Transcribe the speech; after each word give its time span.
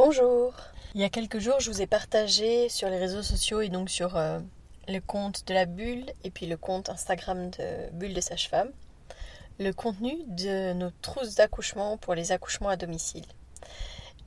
Bonjour 0.00 0.54
Il 0.94 1.00
y 1.00 1.04
a 1.04 1.08
quelques 1.08 1.40
jours, 1.40 1.58
je 1.58 1.72
vous 1.72 1.82
ai 1.82 1.88
partagé 1.88 2.68
sur 2.68 2.88
les 2.88 2.98
réseaux 2.98 3.24
sociaux 3.24 3.62
et 3.62 3.68
donc 3.68 3.90
sur 3.90 4.16
euh, 4.16 4.38
le 4.86 5.00
compte 5.00 5.44
de 5.48 5.54
la 5.54 5.66
Bulle 5.66 6.06
et 6.22 6.30
puis 6.30 6.46
le 6.46 6.56
compte 6.56 6.88
Instagram 6.88 7.50
de 7.50 7.90
Bulle 7.94 8.14
de 8.14 8.20
Sage-Femme 8.20 8.70
le 9.58 9.72
contenu 9.72 10.14
de 10.28 10.72
nos 10.72 10.92
trousses 11.02 11.34
d'accouchement 11.34 11.96
pour 11.96 12.14
les 12.14 12.30
accouchements 12.30 12.68
à 12.68 12.76
domicile. 12.76 13.24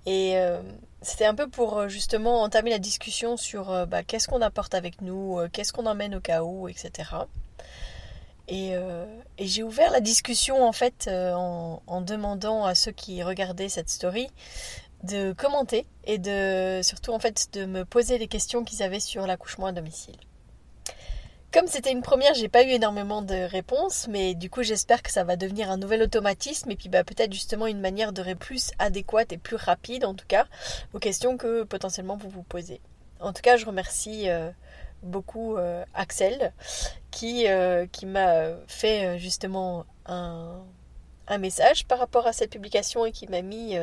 Et 0.05 0.33
euh, 0.35 0.61
c'était 1.01 1.23
un 1.23 1.35
peu 1.35 1.47
pour 1.47 1.77
euh, 1.77 1.87
justement 1.87 2.41
entamer 2.41 2.71
la 2.71 2.79
discussion 2.79 3.37
sur 3.37 3.87
bah, 3.87 4.03
qu'est-ce 4.03 4.27
qu'on 4.27 4.41
apporte 4.41 4.75
avec 4.75 4.99
nous, 5.01 5.39
qu'est-ce 5.53 5.71
qu'on 5.71 5.85
emmène 5.85 6.15
au 6.15 6.19
cas 6.19 6.43
où, 6.43 6.67
etc. 6.67 7.11
Et, 8.49 8.75
j'ai 9.39 9.63
ouvert 9.63 9.91
la 9.91 10.01
discussion 10.01 10.67
en 10.67 10.73
fait 10.73 11.07
en, 11.07 11.81
en, 11.87 12.01
demandant 12.01 12.65
à 12.65 12.75
ceux 12.75 12.91
qui 12.91 13.23
regardaient 13.23 13.69
cette 13.69 13.89
story 13.89 14.27
de 15.03 15.33
commenter 15.33 15.85
et 16.05 16.17
de 16.17 16.81
surtout 16.83 17.11
en 17.11 17.19
fait 17.19 17.49
de 17.53 17.65
me 17.65 17.85
poser 17.85 18.17
les 18.17 18.27
questions 18.27 18.63
qu'ils 18.63 18.83
avaient 18.83 18.99
sur 18.99 19.25
l'accouchement 19.27 19.67
à 19.67 19.71
domicile. 19.71 20.17
Comme 21.53 21.67
c'était 21.67 21.91
une 21.91 22.01
première, 22.01 22.33
j'ai 22.33 22.47
pas 22.47 22.63
eu 22.63 22.69
énormément 22.69 23.21
de 23.21 23.35
réponses, 23.35 24.07
mais 24.09 24.35
du 24.35 24.49
coup 24.49 24.63
j'espère 24.63 25.03
que 25.03 25.11
ça 25.11 25.25
va 25.25 25.35
devenir 25.35 25.69
un 25.69 25.77
nouvel 25.77 26.01
automatisme 26.01 26.71
et 26.71 26.75
puis 26.77 26.87
bah, 26.87 27.03
peut-être 27.03 27.33
justement 27.33 27.67
une 27.67 27.81
manière 27.81 28.13
de 28.13 28.21
répondre 28.21 28.41
plus 28.41 28.71
adéquate 28.79 29.31
et 29.33 29.37
plus 29.37 29.55
rapide 29.55 30.03
en 30.03 30.15
tout 30.15 30.25
cas 30.27 30.47
aux 30.93 30.99
questions 30.99 31.37
que 31.37 31.63
potentiellement 31.63 32.17
vous 32.17 32.29
vous 32.29 32.43
posez. 32.43 32.81
En 33.19 33.33
tout 33.33 33.41
cas, 33.41 33.55
je 33.55 33.65
remercie 33.65 34.29
euh, 34.29 34.49
beaucoup 35.03 35.57
euh, 35.57 35.85
Axel 35.93 36.53
qui, 37.11 37.47
euh, 37.47 37.85
qui 37.85 38.05
m'a 38.05 38.47
fait 38.67 39.19
justement 39.19 39.85
un, 40.05 40.63
un, 41.27 41.37
message 41.37 41.85
par 41.85 41.99
rapport 41.99 42.25
à 42.25 42.33
cette 42.33 42.51
publication 42.51 43.05
et 43.05 43.11
qui 43.11 43.27
m'a 43.27 43.41
mis 43.41 43.75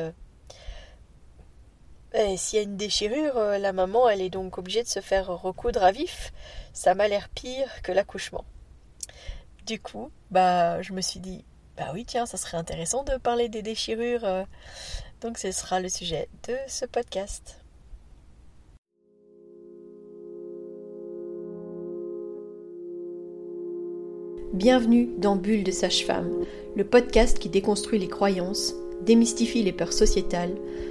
s'il 2.13 2.57
y 2.57 2.59
a 2.59 2.63
une 2.63 2.77
déchirure, 2.77 3.37
euh, 3.37 3.57
la 3.57 3.73
maman, 3.73 4.09
elle 4.09 4.21
est 4.21 4.29
donc 4.29 4.57
obligée 4.57 4.83
de 4.83 4.87
se 4.87 4.99
faire 4.99 5.27
recoudre 5.27 5.83
à 5.83 5.91
vif. 5.91 6.31
Ça 6.73 6.95
m'a 6.95 7.07
l'air 7.07 7.29
pire 7.29 7.81
que 7.83 7.91
l'accouchement. 7.91 8.45
Du 9.65 9.79
coup, 9.79 10.11
bah, 10.31 10.81
je 10.81 10.93
me 10.93 11.01
suis 11.01 11.19
dit, 11.19 11.45
bah 11.77 11.91
oui, 11.93 12.05
tiens, 12.05 12.25
ça 12.25 12.37
serait 12.37 12.57
intéressant 12.57 13.03
de 13.03 13.17
parler 13.17 13.49
des 13.49 13.61
déchirures. 13.61 14.25
Euh. 14.25 14.43
Donc, 15.21 15.37
ce 15.37 15.51
sera 15.51 15.79
le 15.79 15.89
sujet 15.89 16.27
de 16.47 16.55
ce 16.67 16.85
podcast. 16.85 17.63
Bienvenue 24.53 25.09
dans 25.19 25.35
Bulle 25.35 25.63
de 25.63 25.71
Sage-Femme, 25.71 26.43
le 26.75 26.83
podcast 26.83 27.37
qui 27.37 27.49
déconstruit 27.49 27.99
les 27.99 28.09
croyances, 28.09 28.73
démystifie 29.03 29.61
les 29.63 29.71
peurs 29.71 29.93
sociétales, 29.93 30.55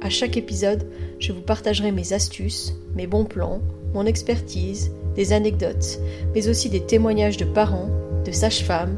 À 0.00 0.10
chaque 0.10 0.36
épisode, 0.36 0.86
je 1.18 1.32
vous 1.32 1.40
partagerai 1.40 1.90
mes 1.90 2.12
astuces, 2.12 2.74
mes 2.94 3.08
bons 3.08 3.24
plans, 3.24 3.60
mon 3.94 4.06
expertise, 4.06 4.92
des 5.16 5.32
anecdotes, 5.32 5.98
mais 6.34 6.48
aussi 6.48 6.70
des 6.70 6.80
témoignages 6.80 7.36
de 7.36 7.44
parents, 7.44 7.90
de 8.24 8.30
sages-femmes 8.30 8.96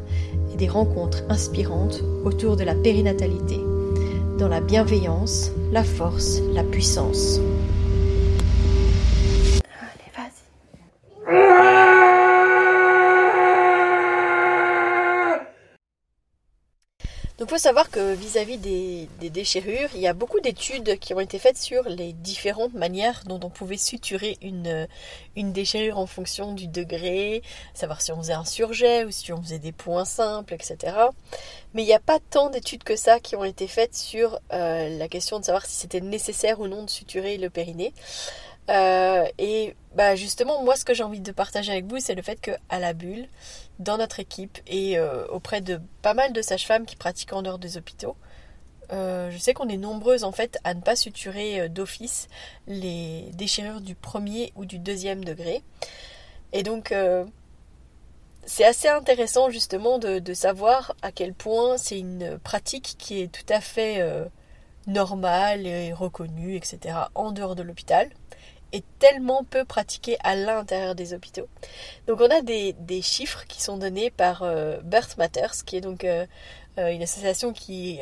et 0.53 0.57
des 0.57 0.67
rencontres 0.67 1.23
inspirantes 1.29 2.03
autour 2.23 2.55
de 2.55 2.63
la 2.63 2.75
périnatalité, 2.75 3.57
dans 4.37 4.47
la 4.47 4.61
bienveillance, 4.61 5.51
la 5.71 5.83
force, 5.83 6.39
la 6.53 6.63
puissance. 6.63 7.39
Faut 17.51 17.57
savoir 17.57 17.89
que 17.89 18.13
vis-à-vis 18.13 18.57
des, 18.57 19.09
déchirures, 19.29 19.89
il 19.93 19.99
y 19.99 20.07
a 20.07 20.13
beaucoup 20.13 20.39
d'études 20.39 20.97
qui 20.99 21.13
ont 21.13 21.19
été 21.19 21.37
faites 21.37 21.57
sur 21.57 21.83
les 21.89 22.13
différentes 22.13 22.73
manières 22.73 23.23
dont 23.25 23.41
on 23.43 23.49
pouvait 23.49 23.75
suturer 23.75 24.37
une, 24.41 24.87
une 25.35 25.51
déchirure 25.51 25.97
en 25.97 26.05
fonction 26.05 26.53
du 26.53 26.67
degré, 26.67 27.43
savoir 27.73 28.01
si 28.01 28.13
on 28.13 28.21
faisait 28.21 28.31
un 28.31 28.45
surjet 28.45 29.03
ou 29.03 29.11
si 29.11 29.33
on 29.33 29.41
faisait 29.41 29.59
des 29.59 29.73
points 29.73 30.05
simples, 30.05 30.53
etc. 30.53 30.95
Mais 31.73 31.83
il 31.83 31.87
n'y 31.87 31.93
a 31.93 31.99
pas 31.99 32.19
tant 32.29 32.49
d'études 32.49 32.85
que 32.85 32.95
ça 32.95 33.19
qui 33.19 33.35
ont 33.35 33.43
été 33.43 33.67
faites 33.67 33.95
sur 33.95 34.39
euh, 34.53 34.97
la 34.97 35.09
question 35.09 35.37
de 35.37 35.43
savoir 35.43 35.65
si 35.65 35.75
c'était 35.75 35.99
nécessaire 35.99 36.61
ou 36.61 36.69
non 36.69 36.83
de 36.83 36.89
suturer 36.89 37.35
le 37.35 37.49
périnée. 37.49 37.93
Euh, 38.69 39.25
et 39.37 39.75
bah 39.95 40.15
justement, 40.15 40.63
moi, 40.63 40.77
ce 40.77 40.85
que 40.85 40.93
j'ai 40.93 41.03
envie 41.03 41.19
de 41.19 41.31
partager 41.33 41.73
avec 41.73 41.85
vous, 41.85 41.99
c'est 41.99 42.15
le 42.15 42.21
fait 42.21 42.39
que 42.39 42.51
à 42.69 42.79
la 42.79 42.93
bulle, 42.93 43.27
dans 43.81 43.97
notre 43.97 44.19
équipe 44.19 44.59
et 44.67 44.97
euh, 44.97 45.25
auprès 45.27 45.61
de 45.61 45.79
pas 46.01 46.13
mal 46.13 46.33
de 46.33 46.41
sages-femmes 46.41 46.85
qui 46.85 46.95
pratiquent 46.95 47.33
en 47.33 47.41
dehors 47.41 47.59
des 47.59 47.77
hôpitaux, 47.77 48.15
euh, 48.91 49.29
je 49.31 49.37
sais 49.37 49.53
qu'on 49.53 49.69
est 49.69 49.77
nombreuses 49.77 50.23
en 50.23 50.31
fait 50.31 50.57
à 50.63 50.73
ne 50.73 50.81
pas 50.81 50.95
suturer 50.95 51.69
d'office 51.69 52.27
les 52.67 53.29
déchirures 53.33 53.81
du 53.81 53.95
premier 53.95 54.51
ou 54.55 54.65
du 54.65 54.79
deuxième 54.79 55.23
degré. 55.23 55.63
Et 56.53 56.63
donc, 56.63 56.93
c'est 58.45 58.65
assez 58.65 58.89
intéressant 58.89 59.49
justement 59.49 59.99
de, 59.99 60.33
savoir 60.33 60.95
à 61.01 61.13
quel 61.13 61.33
point 61.33 61.77
c'est 61.77 61.97
une 61.97 62.37
pratique 62.39 62.95
qui 62.97 63.21
est 63.21 63.31
tout 63.31 63.53
à 63.53 63.61
fait 63.61 64.05
normale 64.85 65.65
et 65.65 65.93
reconnue, 65.93 66.57
etc., 66.57 66.97
en 67.15 67.31
dehors 67.31 67.55
de 67.55 67.63
l'hôpital 67.63 68.09
est 68.71 68.85
tellement 68.99 69.43
peu 69.43 69.65
pratiquée 69.65 70.17
à 70.23 70.35
l'intérieur 70.35 70.95
des 70.95 71.13
hôpitaux. 71.13 71.47
Donc 72.07 72.21
on 72.21 72.29
a 72.29 72.41
des, 72.41 73.01
chiffres 73.01 73.45
qui 73.47 73.61
sont 73.61 73.77
donnés 73.77 74.09
par 74.11 74.43
euh, 74.43 74.79
Birth 74.83 75.17
Matters, 75.17 75.65
qui 75.65 75.77
est 75.77 75.81
donc 75.81 76.03
euh, 76.03 76.25
euh, 76.77 76.91
une 76.91 77.03
association 77.03 77.53
qui 77.53 77.99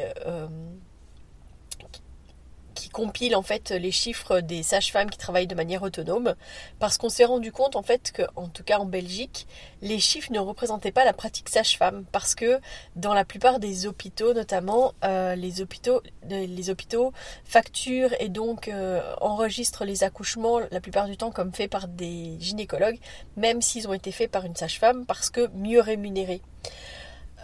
qui 2.79 2.87
compile 2.87 3.35
en 3.35 3.41
fait 3.41 3.71
les 3.71 3.91
chiffres 3.91 4.39
des 4.39 4.63
sages-femmes 4.63 5.09
qui 5.09 5.17
travaillent 5.17 5.47
de 5.47 5.55
manière 5.55 5.83
autonome, 5.83 6.35
parce 6.79 6.97
qu'on 6.97 7.09
s'est 7.09 7.25
rendu 7.25 7.51
compte 7.51 7.75
en 7.75 7.83
fait 7.83 8.13
que, 8.13 8.21
en 8.37 8.47
tout 8.47 8.63
cas 8.63 8.79
en 8.79 8.85
Belgique, 8.85 9.47
les 9.81 9.99
chiffres 9.99 10.31
ne 10.31 10.39
représentaient 10.39 10.93
pas 10.93 11.03
la 11.03 11.11
pratique 11.11 11.49
sage-femme, 11.49 12.05
parce 12.13 12.35
que 12.35 12.59
dans 12.95 13.13
la 13.13 13.25
plupart 13.25 13.59
des 13.59 13.85
hôpitaux, 13.85 14.33
notamment 14.33 14.93
euh, 15.03 15.35
les 15.35 15.61
hôpitaux, 15.61 16.01
les 16.29 16.69
hôpitaux 16.69 17.11
facturent 17.43 18.15
et 18.21 18.29
donc 18.29 18.69
euh, 18.69 19.01
enregistrent 19.19 19.83
les 19.83 20.05
accouchements 20.05 20.59
la 20.71 20.79
plupart 20.79 21.07
du 21.07 21.17
temps 21.17 21.31
comme 21.31 21.53
fait 21.53 21.67
par 21.67 21.89
des 21.89 22.37
gynécologues, 22.39 22.99
même 23.35 23.61
s'ils 23.61 23.89
ont 23.89 23.93
été 23.93 24.13
faits 24.13 24.31
par 24.31 24.45
une 24.45 24.55
sage-femme, 24.55 25.05
parce 25.05 25.29
que 25.29 25.49
mieux 25.53 25.81
rémunérés. 25.81 26.41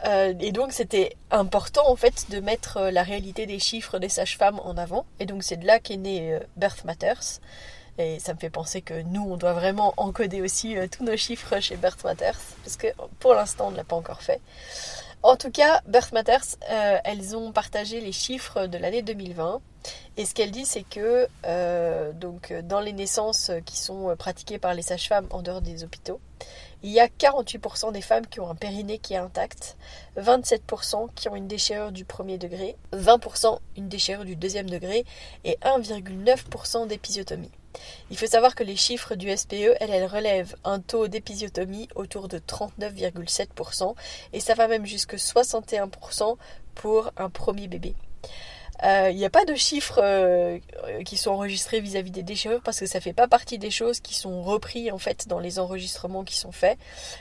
Euh, 0.05 0.33
et 0.39 0.51
donc 0.51 0.71
c'était 0.71 1.15
important 1.31 1.89
en 1.89 1.95
fait 1.95 2.29
de 2.29 2.39
mettre 2.39 2.77
euh, 2.77 2.91
la 2.91 3.01
réalité 3.01 3.47
des 3.47 3.59
chiffres 3.59 3.97
des 3.97 4.09
sages-femmes 4.09 4.59
en 4.63 4.77
avant. 4.77 5.05
Et 5.19 5.25
donc 5.25 5.43
c'est 5.43 5.57
de 5.57 5.65
là 5.65 5.79
qu'est 5.79 5.97
né 5.97 6.33
euh, 6.33 6.39
Birth 6.57 6.83
Matters. 6.85 7.39
Et 7.97 8.19
ça 8.19 8.33
me 8.33 8.39
fait 8.39 8.49
penser 8.49 8.81
que 8.81 9.01
nous, 9.03 9.21
on 9.23 9.37
doit 9.37 9.53
vraiment 9.53 9.93
encoder 9.95 10.41
aussi 10.41 10.75
tous 10.91 11.05
nos 11.05 11.15
chiffres 11.15 11.61
chez 11.61 11.77
Birth 11.77 12.03
Matters, 12.03 12.37
parce 12.61 12.75
que 12.75 12.87
pour 13.21 13.33
l'instant, 13.33 13.67
on 13.67 13.71
ne 13.71 13.77
l'a 13.77 13.85
pas 13.85 13.95
encore 13.95 14.21
fait. 14.21 14.41
En 15.23 15.37
tout 15.37 15.49
cas, 15.49 15.79
Birth 15.87 16.11
Matters, 16.11 16.57
elles 17.05 17.37
ont 17.37 17.53
partagé 17.53 18.01
les 18.01 18.11
chiffres 18.11 18.67
de 18.67 18.77
l'année 18.77 19.01
2020. 19.01 19.61
Et 20.17 20.25
ce 20.25 20.33
qu'elles 20.33 20.51
disent, 20.51 20.71
c'est 20.71 20.83
que 20.83 21.29
dans 22.63 22.81
les 22.81 22.91
naissances 22.91 23.49
qui 23.65 23.77
sont 23.77 24.13
pratiquées 24.19 24.59
par 24.59 24.73
les 24.73 24.81
sages-femmes 24.81 25.27
en 25.29 25.41
dehors 25.41 25.61
des 25.61 25.85
hôpitaux, 25.85 26.19
il 26.85 26.91
y 26.91 26.99
a 26.99 27.07
48% 27.07 27.93
des 27.93 28.01
femmes 28.01 28.27
qui 28.27 28.39
ont 28.39 28.47
un 28.47 28.53
périnée 28.53 28.99
qui 28.99 29.15
est 29.15 29.17
intact, 29.17 29.75
27% 30.19 31.07
qui 31.15 31.27
ont 31.29 31.35
une 31.35 31.47
déchirure 31.47 31.91
du 31.91 32.05
premier 32.05 32.37
degré, 32.37 32.75
20% 32.93 33.57
une 33.75 33.89
déchirure 33.89 34.23
du 34.23 34.35
deuxième 34.35 34.69
degré 34.69 35.03
et 35.45 35.57
1,9% 35.63 36.85
d'épisiotomie. 36.85 37.49
Il 38.11 38.17
faut 38.19 38.27
savoir 38.27 38.53
que 38.53 38.63
les 38.63 38.75
chiffres 38.75 39.15
du 39.15 39.35
SPE, 39.35 39.77
elles, 39.79 40.05
relèvent 40.05 40.55
un 40.63 40.79
taux 40.79 41.07
d'épisiotomie 41.07 41.87
autour 41.95 42.27
de 42.27 42.37
39,7% 42.37 43.95
et 44.33 44.39
ça 44.39 44.53
va 44.53 44.67
même 44.67 44.85
jusque 44.85 45.15
61% 45.15 46.37
pour 46.75 47.09
un 47.17 47.31
premier 47.31 47.67
bébé. 47.67 47.95
Euh, 48.85 49.09
il 49.09 49.17
n'y 49.17 49.25
a 49.25 49.29
pas 49.31 49.45
de 49.45 49.55
chiffres 49.55 49.99
euh, 50.03 50.59
qui 51.05 51.17
sont 51.17 51.31
enregistrés 51.31 51.79
vis-à-vis 51.79 52.11
des 52.11 52.21
déchirures 52.21 52.61
parce 52.61 52.79
que 52.79 52.85
ça 52.85 53.01
fait 53.01 53.13
pas 53.13 53.27
partie 53.27 53.57
des 53.57 53.71
choses 53.71 53.99
qui 53.99 54.13
sont 54.13 54.43
repris 54.43 54.91
en 54.91 54.99
fait 54.99 55.27
dans 55.27 55.39
les 55.39 55.57
enregistrements 55.57 56.23
qui 56.23 56.35
sont 56.35 56.51
faits. 56.51 56.77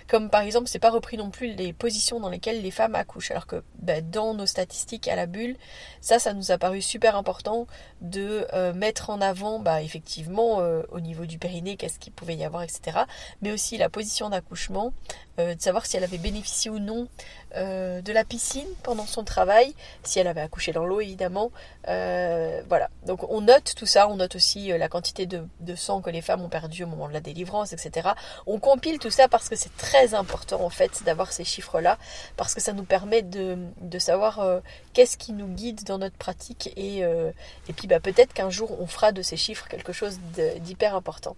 Comme 0.06 0.28
par 0.28 0.43
exemple, 0.43 0.69
c'est 0.69 0.78
pas 0.78 0.90
repris 0.90 1.16
non 1.16 1.31
plus 1.31 1.55
les 1.55 1.72
positions 1.72 2.20
dans 2.20 2.28
lesquelles 2.28 2.61
les 2.61 2.70
femmes 2.70 2.94
accouchent. 2.94 3.31
Alors 3.31 3.46
que 3.46 3.62
ben, 3.78 4.05
dans 4.08 4.34
nos 4.34 4.46
statistiques 4.46 5.08
à 5.08 5.16
la 5.16 5.26
bulle, 5.26 5.56
ça, 6.02 6.19
ça 6.19 6.34
nous 6.34 6.50
a 6.50 6.58
paru 6.58 6.82
super 6.82 7.16
important 7.16 7.66
de 8.02 8.46
euh, 8.52 8.75
mettre 8.75 9.08
en 9.08 9.22
avant, 9.22 9.58
bah, 9.58 9.81
effectivement, 9.81 10.58
au 10.90 11.00
niveau 11.00 11.25
du 11.25 11.38
périnée, 11.38 11.76
qu'est-ce 11.76 11.99
qu'il 11.99 12.12
pouvait 12.12 12.37
y 12.37 12.44
avoir, 12.44 12.62
etc. 12.62 12.99
Mais 13.40 13.52
aussi 13.52 13.78
la 13.78 13.88
position 13.88 14.28
d'accouchement, 14.28 14.93
de 15.39 15.57
savoir 15.59 15.87
si 15.87 15.97
elle 15.97 16.05
avait 16.05 16.19
bénéficié 16.19 16.71
ou 16.71 16.79
non 16.79 17.09
de 17.55 18.13
la 18.13 18.25
piscine 18.25 18.67
pendant 18.83 19.07
son 19.07 19.25
travail, 19.25 19.75
si 20.03 20.19
elle 20.19 20.27
avait 20.27 20.41
accouché 20.41 20.73
dans 20.73 20.85
l'eau 20.85 21.01
évidemment, 21.01 21.51
euh, 21.89 22.63
voilà, 22.69 22.89
donc 23.07 23.31
on 23.31 23.43
note 23.43 23.75
tout 23.77 23.87
ça, 23.87 24.09
on 24.09 24.17
note 24.17 24.37
aussi 24.37 24.73
euh, 24.73 24.79
la 24.79 24.89
quantité 24.89 25.27
de, 25.27 25.75
sang 25.77 26.01
que 26.01 26.11
les 26.11 26.23
femmes 26.23 26.43
ont 26.43 26.49
perdu 26.49 26.85
au 26.85 26.87
moment 26.87 27.09
de 27.09 27.13
la 27.13 27.21
délivrance, 27.21 27.73
etc. 27.73 28.11
On 28.47 28.59
compile 28.59 28.99
tout 28.99 29.11
ça 29.11 29.29
parce 29.29 29.49
que 29.49 29.57
c'est 29.57 29.77
très 29.77 30.15
important 30.15 30.63
en 30.63 30.71
fait 30.71 31.03
d'avoir 31.05 31.33
ces 31.33 31.45
chiffres-là, 31.45 31.99
parce 32.37 32.55
que 32.55 32.61
ça 32.61 32.73
nous 32.73 32.85
permet 32.85 33.23
de, 33.23 33.59
savoir 33.99 34.41
euh, 34.41 34.61
qu'est-ce 34.93 35.17
qui 35.17 35.33
nous 35.33 35.47
guide 35.47 35.85
dans 35.85 35.99
notre 35.99 36.17
pratique 36.17 36.73
et, 36.77 36.99
et 36.99 37.73
puis 37.75 37.87
bah, 37.87 38.01
peut-être 38.01 38.35
qu'un 38.35 38.51
jour 38.51 38.81
on 38.81 38.87
fera 38.87 39.13
de 39.13 39.23
ces 39.23 39.37
chiffres 39.37 39.69
quelque 39.69 39.93
chose 39.93 40.19
d'hyper 40.61 40.95
important. 40.95 41.37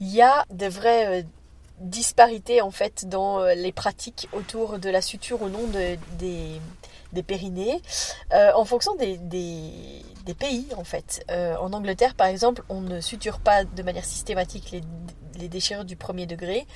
Il 0.00 0.14
y 0.14 0.22
a 0.22 0.44
de 0.50 0.66
vraies 0.66 1.24
disparités 1.80 2.60
en 2.60 2.70
fait 2.70 3.08
dans 3.08 3.44
les 3.44 3.72
pratiques 3.72 4.28
autour 4.32 4.78
de 4.78 4.90
la 4.90 5.00
suture 5.00 5.38
non 5.48 5.66
de, 5.68 5.96
des 6.18 6.60
des 7.12 7.22
périnées, 7.22 7.80
euh, 8.32 8.52
en 8.54 8.64
fonction 8.64 8.94
des, 8.96 9.16
des, 9.18 10.34
pays 10.38 10.66
en 10.76 10.84
fait. 10.84 11.24
Euh, 11.30 11.56
en 11.56 11.72
Angleterre 11.72 12.14
par 12.14 12.26
exemple, 12.26 12.62
on 12.68 12.82
ne 12.82 13.00
suture 13.00 13.40
pas 13.40 13.64
de 13.64 13.82
manière 13.82 14.04
systématique 14.04 14.70
les, 14.72 14.82
les 15.40 15.48
déchirures 15.48 15.86
du 15.86 15.96
premier 15.96 16.26
degré, 16.26 16.66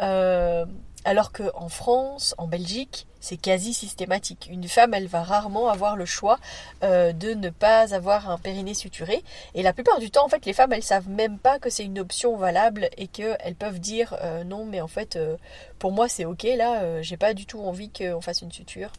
euh, 0.00 0.64
alors 1.04 1.32
qu'en 1.32 1.68
France, 1.68 2.34
en 2.38 2.46
Belgique, 2.46 3.06
c'est 3.20 3.36
quasi 3.36 3.72
systématique. 3.72 4.48
Une 4.50 4.68
femme, 4.68 4.94
elle 4.94 5.06
va 5.06 5.22
rarement 5.22 5.68
avoir 5.68 5.96
le 5.96 6.04
choix 6.04 6.38
de 6.82 7.34
ne 7.34 7.50
pas 7.50 7.94
avoir 7.94 8.30
un 8.30 8.38
périnée 8.38 8.74
suturé. 8.74 9.22
Et 9.54 9.62
la 9.62 9.72
plupart 9.72 10.00
du 10.00 10.10
temps, 10.10 10.24
en 10.24 10.28
fait, 10.28 10.44
les 10.44 10.52
femmes, 10.52 10.72
elles 10.72 10.82
savent 10.82 11.08
même 11.08 11.38
pas 11.38 11.60
que 11.60 11.70
c'est 11.70 11.84
une 11.84 12.00
option 12.00 12.36
valable 12.36 12.88
et 12.96 13.06
qu'elles 13.06 13.54
peuvent 13.56 13.78
dire 13.78 14.16
non, 14.46 14.64
mais 14.64 14.80
en 14.80 14.88
fait, 14.88 15.18
pour 15.78 15.92
moi, 15.92 16.08
c'est 16.08 16.24
ok, 16.24 16.42
là, 16.56 17.00
j'ai 17.02 17.16
pas 17.16 17.32
du 17.32 17.46
tout 17.46 17.60
envie 17.60 17.90
qu'on 17.90 18.20
fasse 18.20 18.42
une 18.42 18.52
suture 18.52 18.90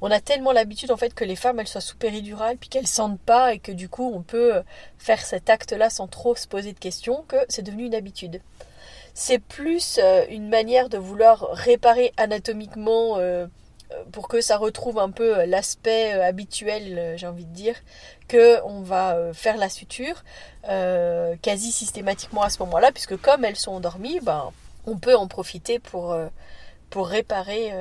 on 0.00 0.10
a 0.10 0.20
tellement 0.20 0.52
l'habitude 0.52 0.90
en 0.90 0.96
fait 0.96 1.14
que 1.14 1.24
les 1.24 1.36
femmes 1.36 1.60
elles 1.60 1.68
soient 1.68 1.80
sous 1.80 1.96
péridurale 1.96 2.56
puis 2.56 2.68
qu'elles 2.68 2.86
sentent 2.86 3.20
pas 3.20 3.54
et 3.54 3.58
que 3.58 3.72
du 3.72 3.88
coup 3.88 4.10
on 4.14 4.22
peut 4.22 4.62
faire 4.98 5.20
cet 5.24 5.50
acte 5.50 5.72
là 5.72 5.90
sans 5.90 6.06
trop 6.06 6.34
se 6.36 6.46
poser 6.46 6.72
de 6.72 6.78
questions 6.78 7.24
que 7.28 7.36
c'est 7.48 7.62
devenu 7.62 7.86
une 7.86 7.94
habitude. 7.94 8.40
C'est 9.14 9.38
plus 9.38 9.98
euh, 10.02 10.24
une 10.30 10.48
manière 10.48 10.88
de 10.88 10.98
vouloir 10.98 11.48
réparer 11.52 12.12
anatomiquement 12.16 13.18
euh, 13.18 13.46
euh, 13.92 14.04
pour 14.12 14.28
que 14.28 14.40
ça 14.40 14.56
retrouve 14.56 14.98
un 14.98 15.10
peu 15.10 15.44
l'aspect 15.44 16.12
habituel, 16.12 17.14
j'ai 17.16 17.26
envie 17.26 17.46
de 17.46 17.54
dire, 17.54 17.74
que 18.28 18.62
on 18.64 18.80
va 18.82 19.32
faire 19.32 19.56
la 19.56 19.68
suture 19.68 20.24
quasi 20.62 21.72
systématiquement 21.72 22.42
à 22.42 22.50
ce 22.50 22.58
moment-là, 22.60 22.92
puisque 22.92 23.16
comme 23.16 23.44
elles 23.44 23.56
sont 23.56 23.72
endormies, 23.72 24.20
ben, 24.20 24.50
on 24.86 24.98
peut 24.98 25.16
en 25.16 25.26
profiter 25.26 25.78
pour, 25.78 26.16
pour 26.90 27.08
réparer 27.08 27.72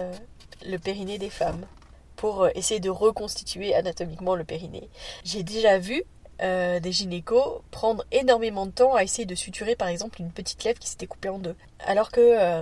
le 0.65 0.77
périnée 0.77 1.17
des 1.17 1.29
femmes 1.29 1.65
pour 2.15 2.47
essayer 2.55 2.79
de 2.79 2.89
reconstituer 2.89 3.75
anatomiquement 3.75 4.35
le 4.35 4.43
périnée. 4.43 4.89
J'ai 5.23 5.43
déjà 5.43 5.77
vu 5.77 6.03
euh, 6.41 6.79
des 6.79 6.91
gynécos 6.91 7.61
prendre 7.71 8.05
énormément 8.11 8.65
de 8.65 8.71
temps 8.71 8.95
à 8.95 9.03
essayer 9.03 9.25
de 9.25 9.35
suturer 9.35 9.75
par 9.75 9.87
exemple 9.87 10.21
une 10.21 10.31
petite 10.31 10.63
lèvre 10.63 10.79
qui 10.79 10.87
s'était 10.87 11.07
coupée 11.07 11.29
en 11.29 11.39
deux. 11.39 11.55
Alors 11.79 12.11
que 12.11 12.21
euh, 12.21 12.61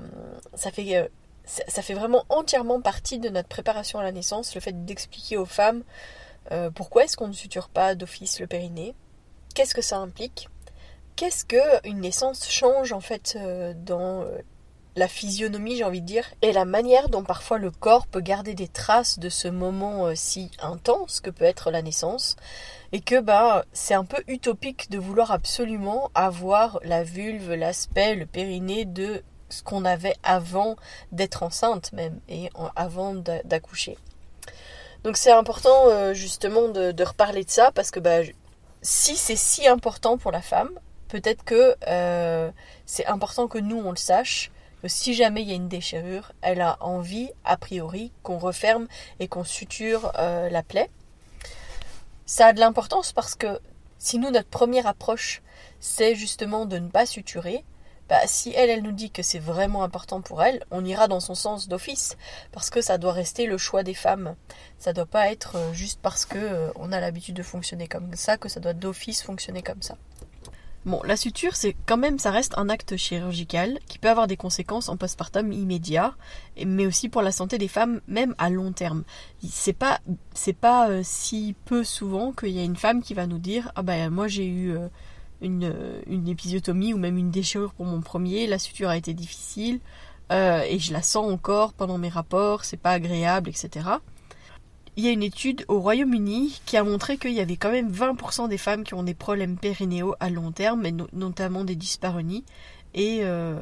ça 0.54 0.72
fait 0.72 1.10
ça 1.46 1.82
fait 1.84 1.94
vraiment 1.94 2.26
entièrement 2.30 2.82
partie 2.82 3.20
de 3.20 3.30
notre 3.30 3.48
préparation 3.48 4.00
à 4.00 4.04
la 4.04 4.12
naissance, 4.12 4.56
le 4.56 4.62
fait 4.62 4.86
d'expliquer 4.86 5.38
aux 5.38 5.46
femmes 5.46 5.84
pourquoi 6.76 7.04
est-ce 7.04 7.18
qu'on 7.18 7.28
ne 7.28 7.34
suture 7.34 7.70
pas 7.70 7.96
d'office 7.96 8.40
le 8.40 8.46
périnée, 8.46 8.94
qu'est-ce 9.56 9.74
que 9.74 9.82
ça 9.82 9.98
implique, 9.98 10.48
qu'est-ce 11.16 11.44
que 11.44 11.88
une 11.88 12.02
naissance 12.02 12.48
change 12.50 12.94
en 12.94 13.00
fait 13.00 13.38
dans 13.84 14.26
la 14.96 15.08
physionomie, 15.08 15.76
j'ai 15.76 15.84
envie 15.84 16.02
de 16.02 16.06
dire, 16.06 16.26
et 16.42 16.54
la 16.54 16.66
manière 16.66 17.10
dont 17.10 17.24
parfois 17.24 17.58
le 17.58 17.70
corps 17.70 18.08
peut 18.08 18.22
garder 18.22 18.54
des 18.54 18.68
traces 18.68 19.20
de 19.20 19.30
ce 19.30 19.48
moment 19.48 20.08
euh, 20.08 20.14
si 20.16 20.52
intense 20.62 21.20
que 21.20 21.30
peut 21.30 21.46
être 21.46 21.70
la 21.70 21.82
naissance, 21.82 22.38
et 22.92 23.02
que 23.02 23.20
bah 23.20 23.66
c'est 23.74 23.94
un 23.94 24.06
peu 24.06 24.24
utopique 24.28 24.90
de 24.90 24.98
vouloir 24.98 25.32
absolument 25.32 26.12
avoir 26.16 26.80
la 26.84 27.04
vulve, 27.04 27.54
l'aspect, 27.54 28.16
le 28.16 28.26
périnée 28.26 28.86
de 28.86 29.22
ce 29.50 29.64
qu'on 29.64 29.84
avait 29.86 30.16
avant 30.24 30.76
d'être 31.12 31.44
enceinte 31.44 31.92
même 31.92 32.20
et 32.30 32.50
avant 32.76 33.16
d'accoucher. 33.16 33.98
Donc 35.04 35.18
c'est 35.18 35.32
important 35.32 35.90
euh, 35.90 36.14
justement 36.14 36.70
de, 36.70 37.04
reparler 37.04 37.44
de 37.44 37.50
ça 37.50 37.72
parce 37.72 37.92
que 37.92 38.00
bah, 38.00 38.22
si 38.82 39.16
c'est 39.16 39.36
si 39.36 39.68
important 39.68 40.18
pour 40.18 40.32
la 40.32 40.42
femme, 40.42 40.72
peut-être 41.10 41.44
que 41.44 41.76
euh, 41.88 42.50
c'est 42.86 43.06
important 43.06 43.48
que 43.48 43.60
nous 43.60 43.78
on 43.78 43.92
le 43.92 43.98
sache 43.98 44.52
si 44.88 45.14
jamais 45.14 45.42
il 45.42 45.50
y 45.50 45.52
a 45.52 45.56
une 45.56 45.68
déchirure, 45.68 46.32
elle 46.42 46.62
a 46.62 46.78
envie, 46.82 47.30
a 47.44 47.58
priori, 47.58 48.12
qu'on 48.24 48.38
referme 48.38 48.88
et 49.20 49.28
qu'on 49.28 49.44
suture 49.44 50.12
euh, 50.18 50.50
la 50.50 50.64
plaie. 50.64 50.90
Ça 52.26 52.48
a 52.48 52.54
de 52.54 52.60
l'importance 52.60 53.12
parce 53.12 53.36
que 53.36 53.60
si 53.98 54.20
nous, 54.20 54.32
notre 54.32 54.50
première 54.50 54.88
approche, 54.88 55.42
c'est 55.80 56.16
justement 56.16 56.66
de 56.66 56.78
ne 56.78 56.90
pas 56.90 57.06
suturer, 57.06 57.64
bah, 58.08 58.22
si 58.28 58.54
elle, 58.56 58.70
elle 58.70 58.84
nous 58.84 58.92
dit 58.92 59.10
que 59.10 59.24
c'est 59.24 59.40
vraiment 59.40 59.84
important 59.84 60.22
pour 60.22 60.44
elle, 60.44 60.64
on 60.70 60.86
ira 60.86 61.08
dans 61.08 61.20
son 61.20 61.34
sens 61.34 61.68
d'office, 61.68 62.18
parce 62.52 62.70
que 62.70 62.82
ça 62.82 63.00
doit 63.00 63.14
rester 63.14 63.48
le 63.48 63.58
choix 63.58 63.82
des 63.82 63.96
femmes. 63.96 64.36
Ça 64.78 64.94
doit 64.94 65.08
pas 65.08 65.32
être 65.32 65.56
euh, 65.56 65.74
juste 65.74 66.00
parce 66.02 66.26
que 66.26 66.38
euh, 66.38 66.72
on 66.76 66.92
a 66.92 67.00
l'habitude 67.00 67.36
de 67.36 67.44
fonctionner 67.44 67.88
comme 67.88 68.14
ça 68.16 68.38
que 68.38 68.50
ça 68.50 68.60
doit 68.60 68.74
d'office 68.74 69.24
fonctionner 69.24 69.64
comme 69.64 69.82
ça. 69.82 69.98
Bon, 70.86 71.02
la 71.04 71.18
suture, 71.18 71.56
c'est 71.56 71.76
quand 71.88 71.98
même, 71.98 72.20
ça 72.20 72.30
reste 72.30 72.56
un 72.60 72.70
acte 72.70 72.96
chirurgical 72.96 73.80
qui 73.88 73.98
peut 73.98 74.08
avoir 74.08 74.28
des 74.28 74.38
conséquences 74.38 74.88
en 74.88 74.98
postpartum 74.98 75.52
immédiat, 75.52 76.14
mais 76.64 76.86
aussi 76.86 77.10
pour 77.10 77.24
la 77.24 77.32
santé 77.32 77.58
des 77.58 77.68
femmes, 77.68 78.02
même 78.08 78.36
à 78.38 78.52
long 78.52 78.72
terme. 78.72 79.04
C'est 79.44 79.74
pas, 79.74 80.00
pas 80.62 80.90
euh, 80.90 81.02
si 81.04 81.56
peu 81.66 81.84
souvent 81.84 82.34
qu'il 82.34 82.50
y 82.50 82.60
a 82.60 82.64
une 82.64 82.76
femme 82.76 83.02
qui 83.02 83.16
va 83.16 83.26
nous 83.26 83.40
dire, 83.40 83.72
ah 83.76 83.82
ben 83.82 84.12
moi 84.12 84.28
j'ai 84.28 84.46
eu 84.46 84.78
euh, 84.78 84.88
une, 85.42 85.74
une 86.06 86.28
épisiotomie 86.28 86.94
ou 86.94 87.00
même 87.00 87.18
une 87.18 87.32
déchirure 87.32 87.74
pour 87.74 87.88
mon 87.88 88.02
premier, 88.02 88.46
la 88.46 88.60
suture 88.60 88.90
a 88.90 88.98
été 88.98 89.16
difficile 89.16 89.80
euh, 90.32 90.62
et 90.70 90.78
je 90.78 90.94
la 90.94 91.02
sens 91.02 91.32
encore 91.32 91.74
pendant 91.74 91.98
mes 91.98 92.10
rapports, 92.10 92.64
c'est 92.64 92.78
pas 92.78 92.92
agréable, 92.92 93.50
etc 93.50 93.90
il 94.98 95.04
y 95.04 95.08
a 95.08 95.12
une 95.12 95.24
étude 95.24 95.66
au 95.68 95.80
Royaume-Uni 95.80 96.62
qui 96.66 96.78
a 96.78 96.84
montré 96.84 97.18
qu'il 97.18 97.34
y 97.34 97.42
avait 97.42 97.58
quand 97.58 97.72
même 97.72 97.92
20% 97.92 98.48
des 98.48 98.58
femmes 98.58 98.84
qui 98.84 98.94
ont 98.94 99.04
des 99.04 99.14
problèmes 99.14 99.58
périnéaux 99.58 100.16
à 100.20 100.30
long 100.30 100.52
terme, 100.52 100.82
mais 100.82 100.94
notamment 101.14 101.66
des 101.66 101.76
dyspareunies. 101.76 102.46
Et 102.94 103.20
euh, 103.24 103.60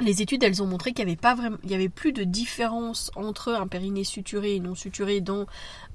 les 0.00 0.20
études, 0.20 0.42
elles 0.42 0.62
ont 0.62 0.66
montré 0.66 0.92
qu'il 0.92 1.04
n'y 1.04 1.12
avait 1.12 1.20
pas 1.20 1.36
vraiment, 1.36 1.58
avait 1.70 1.88
plus 1.88 2.12
de 2.12 2.24
différence 2.24 3.12
entre 3.14 3.52
un 3.52 3.68
périnée 3.68 4.02
suturé 4.02 4.56
et 4.56 4.60
non 4.60 4.74
suturé 4.74 5.20
dans 5.20 5.46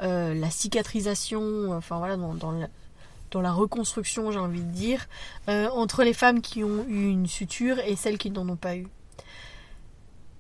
euh, 0.01 0.33
la 0.33 0.49
cicatrisation, 0.49 1.73
enfin 1.73 1.97
voilà, 1.97 2.15
dans, 2.15 2.51
la, 2.51 2.69
dans 3.31 3.41
la 3.41 3.51
reconstruction, 3.51 4.31
j'ai 4.31 4.39
envie 4.39 4.63
de 4.63 4.71
dire, 4.71 5.07
euh, 5.49 5.67
entre 5.71 6.03
les 6.03 6.13
femmes 6.13 6.39
qui 6.39 6.63
ont 6.63 6.85
eu 6.87 7.09
une 7.09 7.27
suture 7.27 7.79
et 7.79 7.97
celles 7.97 8.17
qui 8.17 8.31
n'en 8.31 8.47
ont 8.47 8.55
pas 8.55 8.77
eu 8.77 8.87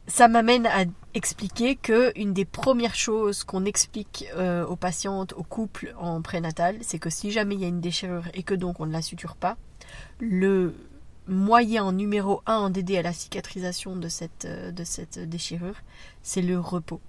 ça 0.09 0.27
m'amène 0.27 0.65
à 0.65 0.85
expliquer 1.13 1.75
que 1.75 2.11
une 2.15 2.33
des 2.33 2.45
premières 2.45 2.95
choses 2.95 3.43
qu'on 3.43 3.65
explique 3.65 4.25
euh, 4.35 4.65
aux 4.65 4.75
patientes, 4.75 5.33
aux 5.33 5.43
couples 5.43 5.93
en 5.97 6.21
prénatal, 6.21 6.77
c'est 6.81 6.99
que 6.99 7.09
si 7.09 7.31
jamais 7.31 7.55
il 7.55 7.61
y 7.61 7.65
a 7.65 7.67
une 7.67 7.81
déchirure 7.81 8.25
et 8.33 8.43
que 8.43 8.53
donc 8.53 8.79
on 8.79 8.85
ne 8.85 8.91
la 8.91 9.01
suture 9.01 9.35
pas, 9.35 9.57
le 10.19 10.73
moyen 11.27 11.91
numéro 11.91 12.41
un 12.47 12.69
d'aider 12.69 12.97
à 12.97 13.03
la 13.03 13.13
cicatrisation 13.13 13.99
euh, 14.45 14.71
de 14.71 14.83
cette 14.83 15.29
déchirure, 15.29 15.75
c'est 16.23 16.41
le 16.41 16.59
repos. 16.59 17.01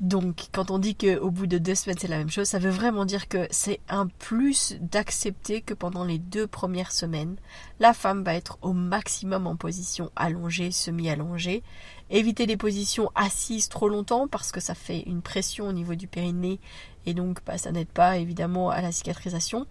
Donc, 0.00 0.46
quand 0.52 0.70
on 0.70 0.78
dit 0.78 0.94
qu'au 0.94 1.30
bout 1.32 1.48
de 1.48 1.58
deux 1.58 1.74
semaines 1.74 1.98
c'est 1.98 2.06
la 2.06 2.18
même 2.18 2.30
chose, 2.30 2.46
ça 2.46 2.60
veut 2.60 2.70
vraiment 2.70 3.04
dire 3.04 3.26
que 3.26 3.48
c'est 3.50 3.80
un 3.88 4.06
plus 4.06 4.76
d'accepter 4.80 5.60
que 5.60 5.74
pendant 5.74 6.04
les 6.04 6.20
deux 6.20 6.46
premières 6.46 6.92
semaines, 6.92 7.36
la 7.80 7.92
femme 7.92 8.22
va 8.22 8.34
être 8.34 8.58
au 8.62 8.72
maximum 8.72 9.48
en 9.48 9.56
position 9.56 10.12
allongée, 10.14 10.70
semi-allongée. 10.70 11.64
Éviter 12.10 12.46
les 12.46 12.56
positions 12.56 13.10
assises 13.16 13.68
trop 13.68 13.88
longtemps 13.88 14.28
parce 14.28 14.52
que 14.52 14.60
ça 14.60 14.76
fait 14.76 15.00
une 15.00 15.20
pression 15.20 15.66
au 15.66 15.72
niveau 15.72 15.96
du 15.96 16.06
périnée 16.06 16.60
et 17.04 17.12
donc 17.12 17.38
bah, 17.44 17.58
ça 17.58 17.72
n'aide 17.72 17.88
pas 17.88 18.18
évidemment 18.18 18.70
à 18.70 18.80
la 18.80 18.92
cicatrisation. 18.92 19.66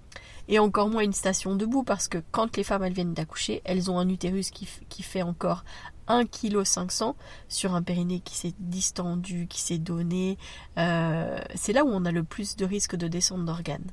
et 0.50 0.60
encore 0.60 0.90
moins 0.90 1.04
une 1.04 1.14
station 1.14 1.56
debout 1.56 1.84
parce 1.84 2.08
que 2.08 2.18
quand 2.32 2.58
les 2.58 2.64
femmes 2.64 2.84
elles 2.84 2.94
viennent 2.94 3.14
d'accoucher, 3.14 3.62
elles 3.64 3.90
ont 3.90 3.98
un 3.98 4.10
utérus 4.10 4.52
qui, 4.52 4.68
qui 4.90 5.04
fait 5.04 5.22
encore 5.22 5.64
1,5 6.08 6.88
kg 6.88 7.16
sur 7.48 7.76
un 7.76 7.82
périnée 7.82 8.20
qui 8.20 8.36
s'est 8.36 8.54
distendu, 8.60 9.48
qui 9.48 9.62
s'est 9.62 9.78
donné. 9.78 10.38
Euh, 10.78 11.40
c'est 11.56 11.74
là 11.74 11.84
où 11.84 11.90
on 11.90 12.06
a 12.06 12.12
le 12.12 12.24
plus 12.24 12.56
de 12.56 12.66
risque 12.66 12.96
de 12.96 13.08
descente 13.08 13.46
d'organes. 13.46 13.92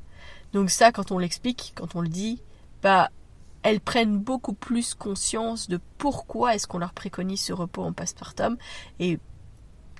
Donc 0.53 0.71
ça, 0.71 0.93
quand 0.93 1.11
on 1.11 1.19
l'explique, 1.19 1.73
quand 1.75 1.97
on 1.97 2.01
le 2.01 2.09
dit, 2.09 2.41
bah 2.83 3.11
elles 3.63 3.81
prennent 3.81 4.19
beaucoup 4.19 4.53
plus 4.53 4.95
conscience 4.95 5.69
de 5.69 5.81
pourquoi 5.99 6.55
est-ce 6.55 6.67
qu'on 6.67 6.79
leur 6.79 6.93
préconise 6.93 7.41
ce 7.41 7.53
repos 7.53 7.83
en 7.83 7.93
postpartum 7.93 8.59
et 9.01 9.19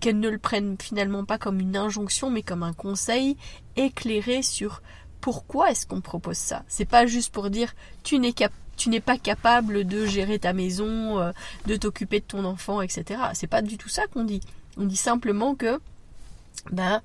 qu'elles 0.01 0.21
ne 0.21 0.29
le 0.29 0.39
prennent 0.39 0.77
finalement 0.79 1.25
pas 1.25 1.39
comme 1.39 1.61
une 1.61 1.77
injonction 1.77 2.29
mais 2.29 2.43
comme 2.43 2.63
un 2.63 2.75
conseil 2.75 3.39
éclairé 3.77 4.43
sur 4.43 4.83
pourquoi 5.23 5.71
est-ce 5.71 5.87
qu'on 5.87 6.03
propose 6.03 6.37
ça. 6.37 6.63
C'est 6.69 6.85
pas 6.85 7.07
juste 7.07 7.33
pour 7.33 7.49
dire 7.49 7.75
tu 8.03 8.19
n'es 8.19 8.35
tu 8.77 8.89
n'es 8.89 9.01
pas 9.01 9.19
capable 9.19 9.85
de 9.85 10.07
gérer 10.07 10.39
ta 10.39 10.53
maison, 10.53 11.19
euh, 11.19 11.33
de 11.67 11.77
t'occuper 11.77 12.21
de 12.21 12.25
ton 12.25 12.45
enfant, 12.45 12.81
etc. 12.81 13.21
C'est 13.35 13.47
pas 13.47 13.63
du 13.63 13.79
tout 13.79 13.89
ça 13.89 14.07
qu'on 14.07 14.25
dit. 14.25 14.41
On 14.77 14.85
dit 14.85 14.97
simplement 14.97 15.55
que 15.55 15.81
ben 16.71 17.03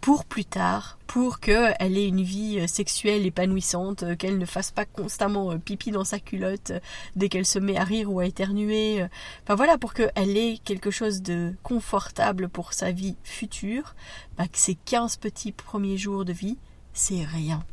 pour 0.00 0.24
plus 0.24 0.44
tard, 0.44 0.96
pour 1.08 1.40
qu'elle 1.40 1.98
ait 1.98 2.06
une 2.06 2.22
vie 2.22 2.60
euh, 2.60 2.68
sexuelle 2.68 3.26
épanouissante, 3.26 4.04
euh, 4.04 4.14
qu'elle 4.14 4.38
ne 4.38 4.46
fasse 4.46 4.70
pas 4.70 4.84
constamment 4.84 5.58
pipi 5.58 5.90
dans 5.90 6.04
sa 6.04 6.20
culotte 6.20 6.72
dès 7.16 7.28
qu'elle 7.28 7.46
se 7.46 7.58
met 7.58 7.76
à 7.76 7.84
rire 7.84 8.12
ou 8.12 8.20
à 8.20 8.26
éternuer. 8.26 9.04
Enfin 9.42 9.56
voilà, 9.56 9.76
pour 9.76 9.94
qu'elle 9.94 10.36
ait 10.36 10.58
quelque 10.64 10.92
chose 10.92 11.22
de 11.22 11.52
confortable 11.64 12.48
pour 12.48 12.72
sa 12.74 12.92
vie 12.92 13.16
future, 13.24 13.96
bah, 14.36 14.46
que 14.46 14.58
ces 14.58 14.76
15 14.76 15.16
petits 15.16 15.52
premiers 15.52 15.96
jours 15.96 16.24
de 16.24 16.32
vie, 16.32 16.58
c'est 16.92 17.24
rien. 17.24 17.64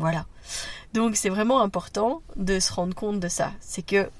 Voilà. 0.00 0.24
Donc 0.94 1.14
c'est 1.14 1.28
vraiment 1.28 1.60
important 1.60 2.22
de 2.36 2.58
se 2.58 2.72
rendre 2.72 2.94
compte 2.94 3.20
de 3.20 3.28
ça. 3.28 3.52
C'est 3.60 3.82
que 3.82 4.10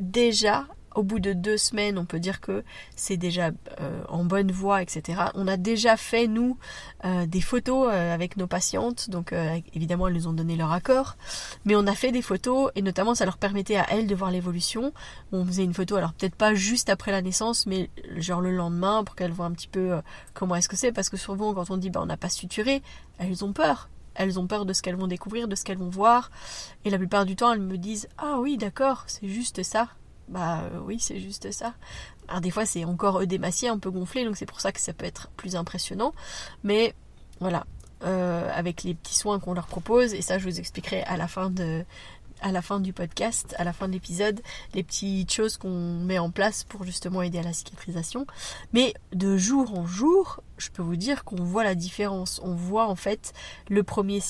déjà, 0.00 0.66
au 0.96 1.04
bout 1.04 1.20
de 1.20 1.32
deux 1.32 1.58
semaines, 1.58 1.96
on 1.96 2.04
peut 2.04 2.18
dire 2.18 2.40
que 2.40 2.64
c'est 2.96 3.16
déjà 3.16 3.50
euh, 3.80 4.02
en 4.08 4.24
bonne 4.24 4.50
voie, 4.50 4.82
etc. 4.82 5.26
On 5.34 5.46
a 5.46 5.56
déjà 5.56 5.96
fait, 5.96 6.26
nous, 6.26 6.58
euh, 7.04 7.26
des 7.26 7.40
photos 7.40 7.88
euh, 7.92 8.12
avec 8.12 8.36
nos 8.36 8.46
patientes. 8.46 9.10
Donc, 9.10 9.32
évidemment, 9.74 10.08
elles 10.08 10.14
nous 10.14 10.26
ont 10.26 10.32
donné 10.32 10.56
leur 10.56 10.72
accord. 10.72 11.16
Mais 11.64 11.76
on 11.76 11.86
a 11.86 11.94
fait 11.94 12.12
des 12.12 12.22
photos 12.22 12.72
et 12.74 12.82
notamment, 12.82 13.14
ça 13.14 13.24
leur 13.26 13.38
permettait 13.38 13.76
à 13.76 13.86
elles 13.90 14.06
de 14.06 14.14
voir 14.14 14.30
l'évolution. 14.30 14.92
On 15.32 15.44
faisait 15.44 15.64
une 15.64 15.74
photo, 15.74 15.96
alors 15.96 16.14
peut-être 16.14 16.34
pas 16.34 16.54
juste 16.54 16.90
après 16.90 17.12
la 17.12 17.22
naissance, 17.22 17.66
mais 17.66 17.90
genre 18.16 18.40
le 18.40 18.50
lendemain 18.50 19.04
pour 19.04 19.14
qu'elles 19.14 19.32
voient 19.32 19.46
un 19.46 19.52
petit 19.52 19.68
peu 19.68 20.00
comment 20.34 20.56
est-ce 20.56 20.68
que 20.68 20.76
c'est. 20.76 20.92
Parce 20.92 21.10
que 21.10 21.16
souvent, 21.16 21.54
quand 21.54 21.70
on 21.70 21.76
dit 21.76 21.90
bah, 21.90 22.00
on 22.02 22.06
n'a 22.06 22.16
pas 22.16 22.30
suturé, 22.30 22.82
elles 23.18 23.44
ont 23.44 23.52
peur. 23.52 23.88
Elles 24.16 24.38
ont 24.38 24.46
peur 24.46 24.66
de 24.66 24.72
ce 24.72 24.82
qu'elles 24.82 24.96
vont 24.96 25.06
découvrir, 25.06 25.48
de 25.48 25.54
ce 25.54 25.64
qu'elles 25.64 25.78
vont 25.78 25.88
voir. 25.88 26.30
Et 26.84 26.90
la 26.90 26.98
plupart 26.98 27.24
du 27.24 27.36
temps, 27.36 27.52
elles 27.52 27.60
me 27.60 27.78
disent 27.78 28.08
Ah 28.18 28.38
oui, 28.40 28.56
d'accord, 28.56 29.04
c'est 29.06 29.28
juste 29.28 29.62
ça. 29.62 29.88
Bah 30.28 30.62
euh, 30.62 30.80
oui, 30.84 30.98
c'est 30.98 31.20
juste 31.20 31.52
ça. 31.52 31.74
Alors 32.28 32.40
des 32.40 32.50
fois 32.50 32.66
c'est 32.66 32.84
encore 32.84 33.16
œdémacié, 33.16 33.68
un 33.68 33.78
peu 33.78 33.90
gonflé, 33.90 34.24
donc 34.24 34.36
c'est 34.36 34.46
pour 34.46 34.60
ça 34.60 34.72
que 34.72 34.80
ça 34.80 34.92
peut 34.92 35.06
être 35.06 35.28
plus 35.36 35.54
impressionnant. 35.54 36.12
Mais 36.64 36.94
voilà, 37.40 37.64
euh, 38.04 38.50
avec 38.52 38.82
les 38.82 38.94
petits 38.94 39.14
soins 39.14 39.38
qu'on 39.38 39.54
leur 39.54 39.66
propose, 39.66 40.14
et 40.14 40.22
ça 40.22 40.38
je 40.38 40.44
vous 40.44 40.58
expliquerai 40.58 41.02
à 41.04 41.16
la 41.16 41.28
fin 41.28 41.50
de, 41.50 41.84
à 42.40 42.52
la 42.52 42.62
fin 42.62 42.80
du 42.80 42.92
podcast, 42.92 43.54
à 43.58 43.64
la 43.64 43.72
fin 43.72 43.88
de 43.88 43.92
l'épisode, 43.92 44.40
les 44.74 44.82
petites 44.82 45.32
choses 45.32 45.56
qu'on 45.56 45.98
met 46.00 46.18
en 46.18 46.30
place 46.30 46.64
pour 46.64 46.84
justement 46.84 47.22
aider 47.22 47.38
à 47.38 47.42
la 47.42 47.52
cicatrisation. 47.52 48.26
Mais 48.72 48.94
de 49.12 49.36
jour 49.36 49.78
en 49.78 49.86
jour, 49.86 50.40
je 50.58 50.70
peux 50.70 50.82
vous 50.82 50.96
dire 50.96 51.24
qu'on 51.24 51.42
voit 51.42 51.64
la 51.64 51.74
différence. 51.74 52.40
On 52.42 52.54
voit 52.54 52.86
en 52.86 52.96
fait 52.96 53.32
le 53.68 53.82
premier, 53.82 54.20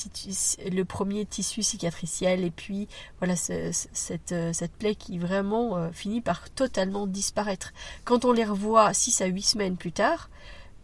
le 0.71 0.83
premier 0.83 1.25
tissu 1.25 1.63
cicatriciel 1.63 2.43
et 2.43 2.51
puis 2.51 2.87
voilà 3.19 3.35
cette, 3.35 4.31
euh, 4.31 4.53
cette 4.53 4.73
plaie 4.73 4.95
qui 4.95 5.17
vraiment 5.17 5.77
euh, 5.77 5.89
finit 5.91 6.21
par 6.21 6.49
totalement 6.49 7.07
disparaître. 7.07 7.73
Quand 8.03 8.25
on 8.25 8.31
les 8.31 8.45
revoit 8.45 8.93
6 8.93 9.21
à 9.21 9.25
8 9.25 9.41
semaines 9.41 9.77
plus 9.77 9.91
tard, 9.91 10.29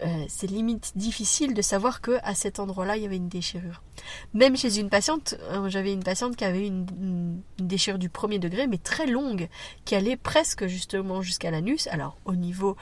euh, 0.03 0.25
c'est 0.27 0.47
limite 0.47 0.91
difficile 0.95 1.53
de 1.53 1.61
savoir 1.61 2.01
que 2.01 2.19
à 2.23 2.35
cet 2.35 2.59
endroit-là 2.59 2.97
il 2.97 3.03
y 3.03 3.05
avait 3.05 3.17
une 3.17 3.29
déchirure. 3.29 3.81
Même 4.33 4.57
chez 4.57 4.79
une 4.79 4.89
patiente, 4.89 5.35
euh, 5.51 5.69
j'avais 5.69 5.93
une 5.93 6.03
patiente 6.03 6.35
qui 6.35 6.43
avait 6.43 6.67
une, 6.67 7.41
déchirure 7.57 7.99
du 7.99 8.09
premier 8.09 8.39
degré, 8.39 8.67
mais 8.67 8.77
très 8.77 9.07
longue, 9.07 9.47
qui 9.85 9.95
allait 9.95 10.17
presque 10.17 10.67
justement 10.67 11.21
jusqu'à 11.21 11.51
l'anus. 11.51 11.87
Alors 11.87 12.17
au 12.25 12.35
niveau, 12.35 12.75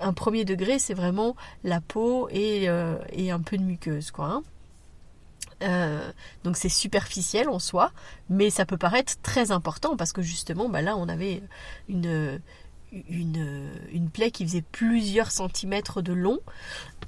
un 0.00 0.12
premier 0.12 0.44
degré, 0.44 0.78
c'est 0.78 0.94
vraiment 0.94 1.34
la 1.64 1.80
peau 1.80 2.28
et, 2.30 2.68
euh, 2.68 2.96
un 3.18 3.40
peu 3.40 3.56
de 3.56 3.62
muqueuse, 3.62 4.10
quoi. 4.10 4.42
Hein. 5.62 6.12
donc 6.42 6.56
c'est 6.56 6.70
superficiel 6.70 7.48
en 7.48 7.58
soi, 7.58 7.92
mais 8.28 8.50
ça 8.50 8.64
peut 8.64 8.78
paraître 8.78 9.20
très 9.22 9.50
important 9.50 9.96
parce 9.96 10.12
que 10.12 10.22
justement, 10.22 10.68
bah 10.68 10.82
là, 10.82 10.96
on 10.96 11.08
avait 11.08 11.42
une, 11.88 12.40
une, 12.92 13.70
une, 13.92 14.10
plaie 14.10 14.30
qui 14.30 14.44
faisait 14.44 14.62
plusieurs 14.62 15.30
centimètres 15.30 16.02
de 16.02 16.12
long, 16.12 16.38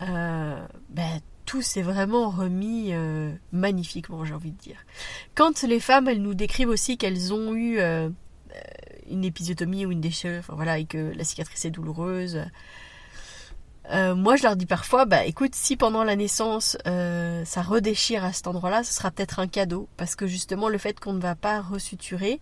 euh, 0.03 0.67
ben, 0.91 1.21
tout 1.45 1.63
s'est 1.63 1.83
vraiment 1.83 2.31
remis 2.31 2.89
euh, 2.93 3.33
magnifiquement, 3.53 4.25
j'ai 4.25 4.35
envie 4.35 4.53
de 4.53 4.59
dire. 4.59 4.79
Quand 5.35 5.63
les 5.63 5.81
femmes, 5.81 6.09
elles 6.09 6.23
nous 6.23 6.35
décrivent 6.35 6.69
aussi 6.69 6.97
qu'elles 6.97 7.33
ont 7.33 7.55
eu 7.55 7.79
euh, 7.79 8.09
une 9.11 9.25
épisiotomie 9.25 9.85
ou 9.87 9.91
une 9.91 10.01
déchirure, 10.01 10.39
enfin 10.39 10.55
voilà, 10.55 10.79
et 10.79 10.85
que 10.85 11.13
la 11.17 11.25
cicatrice 11.25 11.65
est 11.65 11.71
douloureuse. 11.71 12.41
moi, 13.91 14.37
je 14.37 14.45
leur 14.45 14.57
dis 14.57 14.67
parfois, 14.67 15.05
bah 15.05 15.25
écoute, 15.27 15.55
si 15.55 15.77
pendant 15.77 16.05
la 16.05 16.17
naissance 16.17 16.79
ça 16.85 17.63
redéchire 17.63 18.25
à 18.25 18.33
cet 18.33 18.47
endroit-là, 18.47 18.85
ce 18.85 18.93
sera 18.93 19.11
peut-être 19.11 19.41
un 19.41 19.49
cadeau, 19.49 19.89
parce 19.97 20.15
que 20.15 20.27
justement 20.27 20.69
le 20.69 20.79
fait 20.79 20.99
qu'on 21.01 21.13
ne 21.13 21.21
va 21.21 21.35
pas 21.35 21.61
resuturer, 21.61 22.41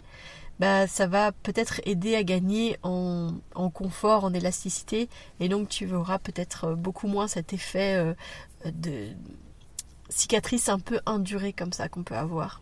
bah, 0.60 0.86
ça 0.86 1.06
va 1.06 1.32
peut-être 1.32 1.80
aider 1.86 2.14
à 2.14 2.22
gagner 2.22 2.76
en, 2.82 3.32
confort, 3.72 4.24
en 4.24 4.34
élasticité, 4.34 5.08
et 5.40 5.48
donc 5.48 5.70
tu 5.70 5.90
auras 5.94 6.18
peut-être 6.18 6.74
beaucoup 6.74 7.08
moins 7.08 7.28
cet 7.28 7.54
effet 7.54 7.96
euh, 7.96 8.14
de 8.70 9.08
cicatrice 10.10 10.68
un 10.68 10.78
peu 10.78 11.00
indurée 11.06 11.54
comme 11.54 11.72
ça 11.72 11.88
qu'on 11.88 12.02
peut 12.02 12.14
avoir. 12.14 12.60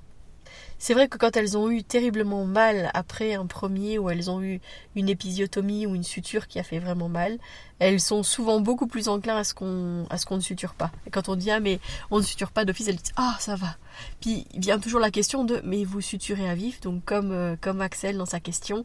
C'est 0.78 0.94
vrai 0.94 1.08
que 1.08 1.18
quand 1.18 1.36
elles 1.36 1.58
ont 1.58 1.70
eu 1.70 1.82
terriblement 1.82 2.44
mal 2.44 2.90
après 2.94 3.34
un 3.34 3.46
premier 3.46 3.98
ou 3.98 4.10
elles 4.10 4.30
ont 4.30 4.40
eu 4.40 4.60
une 4.94 5.08
épisiotomie 5.08 5.86
ou 5.86 5.94
une 5.94 6.04
suture 6.04 6.46
qui 6.46 6.58
a 6.58 6.62
fait 6.62 6.78
vraiment 6.78 7.08
mal, 7.08 7.38
elles 7.80 8.00
sont 8.00 8.22
souvent 8.22 8.60
beaucoup 8.60 8.86
plus 8.86 9.08
enclins 9.08 9.36
à 9.36 9.44
ce 9.44 9.54
qu'on 9.54 10.06
à 10.10 10.18
ce 10.18 10.26
qu'on 10.26 10.36
ne 10.36 10.40
suture 10.40 10.74
pas. 10.74 10.92
Et 11.06 11.10
quand 11.10 11.28
on 11.28 11.36
dit 11.36 11.50
ah 11.50 11.60
mais 11.60 11.80
on 12.10 12.18
ne 12.18 12.22
suture 12.22 12.52
pas 12.52 12.64
d'office, 12.64 12.88
elles 12.88 12.96
disent 12.96 13.12
ah 13.16 13.36
ça 13.40 13.56
va. 13.56 13.76
Puis 14.20 14.46
vient 14.54 14.78
toujours 14.78 15.00
la 15.00 15.10
question 15.10 15.44
de 15.44 15.60
mais 15.64 15.84
vous 15.84 16.00
suturez 16.00 16.48
à 16.48 16.54
vif? 16.54 16.80
Donc 16.80 17.04
comme 17.04 17.32
euh, 17.32 17.56
comme 17.60 17.80
Axel 17.80 18.16
dans 18.16 18.26
sa 18.26 18.38
question, 18.38 18.84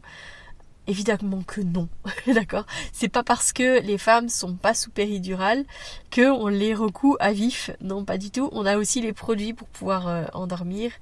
Évidemment 0.86 1.42
que 1.46 1.62
non, 1.62 1.88
d'accord. 2.26 2.66
C'est 2.92 3.08
pas 3.08 3.22
parce 3.22 3.54
que 3.54 3.80
les 3.80 3.96
femmes 3.96 4.28
sont 4.28 4.54
pas 4.54 4.74
sous 4.74 4.90
péridurale 4.90 5.64
que 6.10 6.30
on 6.30 6.48
les 6.48 6.74
recoue 6.74 7.16
à 7.20 7.32
vif. 7.32 7.70
Non, 7.80 8.04
pas 8.04 8.18
du 8.18 8.30
tout. 8.30 8.50
On 8.52 8.66
a 8.66 8.76
aussi 8.76 9.00
les 9.00 9.14
produits 9.14 9.54
pour 9.54 9.66
pouvoir 9.68 10.08
euh, 10.08 10.24
endormir 10.34 10.92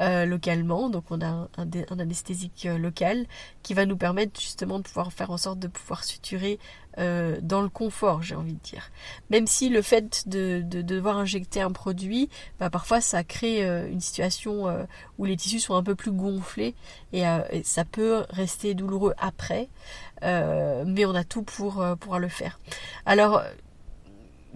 euh, 0.00 0.26
localement. 0.26 0.90
Donc 0.90 1.04
on 1.10 1.20
a 1.20 1.26
un, 1.26 1.48
un 1.56 1.98
anesthésique 1.98 2.66
euh, 2.66 2.78
local 2.78 3.26
qui 3.64 3.74
va 3.74 3.84
nous 3.84 3.96
permettre 3.96 4.40
justement 4.40 4.78
de 4.78 4.84
pouvoir 4.84 5.12
faire 5.12 5.32
en 5.32 5.38
sorte 5.38 5.58
de 5.58 5.66
pouvoir 5.66 6.04
suturer 6.04 6.60
euh, 6.98 7.38
dans 7.40 7.62
le 7.62 7.68
confort, 7.68 8.22
j'ai 8.22 8.34
envie 8.34 8.54
de 8.54 8.60
dire. 8.60 8.90
Même 9.30 9.46
si 9.46 9.68
le 9.68 9.82
fait 9.82 10.28
de, 10.28 10.62
devoir 10.62 11.18
injecter 11.18 11.60
un 11.60 11.72
produit, 11.72 12.28
bah, 12.60 12.70
parfois 12.70 13.00
ça 13.00 13.24
crée 13.24 13.64
euh, 13.64 13.88
une 13.90 14.00
situation 14.00 14.68
euh, 14.68 14.84
où 15.18 15.24
les 15.24 15.36
tissus 15.36 15.60
sont 15.60 15.74
un 15.74 15.82
peu 15.82 15.94
plus 15.94 16.12
gonflés 16.12 16.74
et, 17.12 17.22
ça 17.64 17.84
peut 17.84 18.24
rester 18.30 18.74
douloureux 18.74 19.14
après, 19.18 19.68
mais 20.22 21.04
on 21.04 21.14
a 21.14 21.24
tout 21.24 21.42
pour 21.42 21.84
pouvoir 21.98 22.18
le 22.18 22.28
faire. 22.28 22.58
Alors 23.06 23.42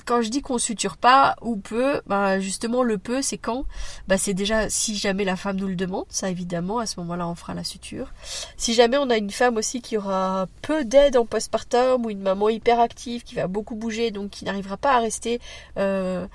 quand 0.06 0.22
je 0.22 0.30
dis 0.30 0.40
qu'on 0.40 0.56
suture 0.58 0.96
pas 0.96 1.36
ou 1.42 1.56
peu, 1.56 2.00
bah 2.06 2.40
justement 2.40 2.82
le 2.82 2.96
peu 2.96 3.22
c'est 3.22 3.38
quand? 3.38 3.64
Bah 4.08 4.16
c'est 4.16 4.34
déjà 4.34 4.70
si 4.70 4.96
jamais 4.96 5.24
la 5.24 5.36
femme 5.36 5.56
nous 5.56 5.66
le 5.66 5.76
demande, 5.76 6.06
ça 6.08 6.30
évidemment 6.30 6.78
à 6.78 6.86
ce 6.86 6.98
moment-là 7.00 7.28
on 7.28 7.34
fera 7.34 7.54
la 7.54 7.64
suture. 7.64 8.12
Si 8.56 8.72
jamais 8.72 8.96
on 8.98 9.10
a 9.10 9.16
une 9.16 9.30
femme 9.30 9.56
aussi 9.56 9.82
qui 9.82 9.96
aura 9.98 10.46
peu 10.62 10.84
d'aide 10.84 11.16
en 11.16 11.26
postpartum 11.26 12.06
ou 12.06 12.10
une 12.10 12.22
maman 12.22 12.48
hyper 12.48 12.80
active 12.80 13.24
qui 13.24 13.34
va 13.34 13.48
beaucoup 13.48 13.74
bouger 13.74 14.10
donc 14.12 14.30
qui 14.30 14.44
n'arrivera 14.44 14.76
pas 14.76 14.94
à 14.96 15.00
rester 15.00 15.40
euh, 15.76 16.26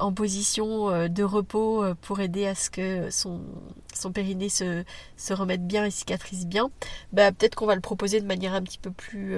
en 0.00 0.12
position 0.12 0.90
euh, 0.90 1.08
de 1.08 1.22
repos 1.22 1.84
euh, 1.84 1.94
pour 2.02 2.20
aider 2.20 2.46
à 2.46 2.54
ce 2.54 2.68
que 2.68 3.10
son, 3.10 3.40
son 3.94 4.10
périnée 4.10 4.48
se, 4.48 4.82
se 5.16 5.32
remette 5.32 5.66
bien 5.66 5.84
et 5.84 5.90
cicatrise 5.90 6.46
bien, 6.46 6.70
bah 7.12 7.30
peut-être 7.30 7.54
qu'on 7.54 7.66
va 7.66 7.74
le 7.76 7.80
proposer 7.80 8.20
de 8.20 8.26
manière 8.26 8.54
un 8.54 8.62
petit 8.62 8.78
peu 8.78 8.90
plus 8.90 9.36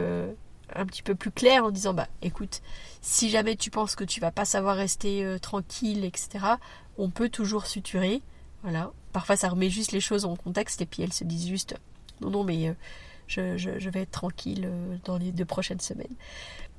un 0.76 0.86
petit 0.86 1.02
peu 1.02 1.14
plus 1.14 1.30
clair 1.30 1.64
en 1.64 1.70
disant 1.70 1.94
bah 1.94 2.08
écoute, 2.22 2.62
si 3.00 3.30
jamais 3.30 3.56
tu 3.56 3.70
penses 3.70 3.96
que 3.96 4.04
tu 4.04 4.20
vas 4.20 4.30
pas 4.30 4.44
savoir 4.44 4.76
rester 4.76 5.24
euh, 5.24 5.38
tranquille, 5.38 6.04
etc., 6.04 6.44
on 6.98 7.10
peut 7.10 7.28
toujours 7.28 7.66
suturer. 7.66 8.22
Voilà. 8.62 8.92
Parfois 9.12 9.36
ça 9.36 9.48
remet 9.48 9.70
juste 9.70 9.92
les 9.92 10.00
choses 10.00 10.24
en 10.24 10.36
contexte 10.36 10.80
et 10.80 10.86
puis 10.86 11.02
elles 11.02 11.12
se 11.12 11.24
disent 11.24 11.48
juste 11.48 11.74
non 12.20 12.30
non 12.30 12.44
mais 12.44 12.68
euh, 12.68 12.74
je, 13.26 13.56
je, 13.56 13.90
vais 13.90 14.02
être 14.02 14.10
tranquille 14.10 14.64
euh, 14.66 14.96
dans 15.04 15.18
les 15.18 15.32
deux 15.32 15.44
prochaines 15.44 15.80
semaines. 15.80 16.14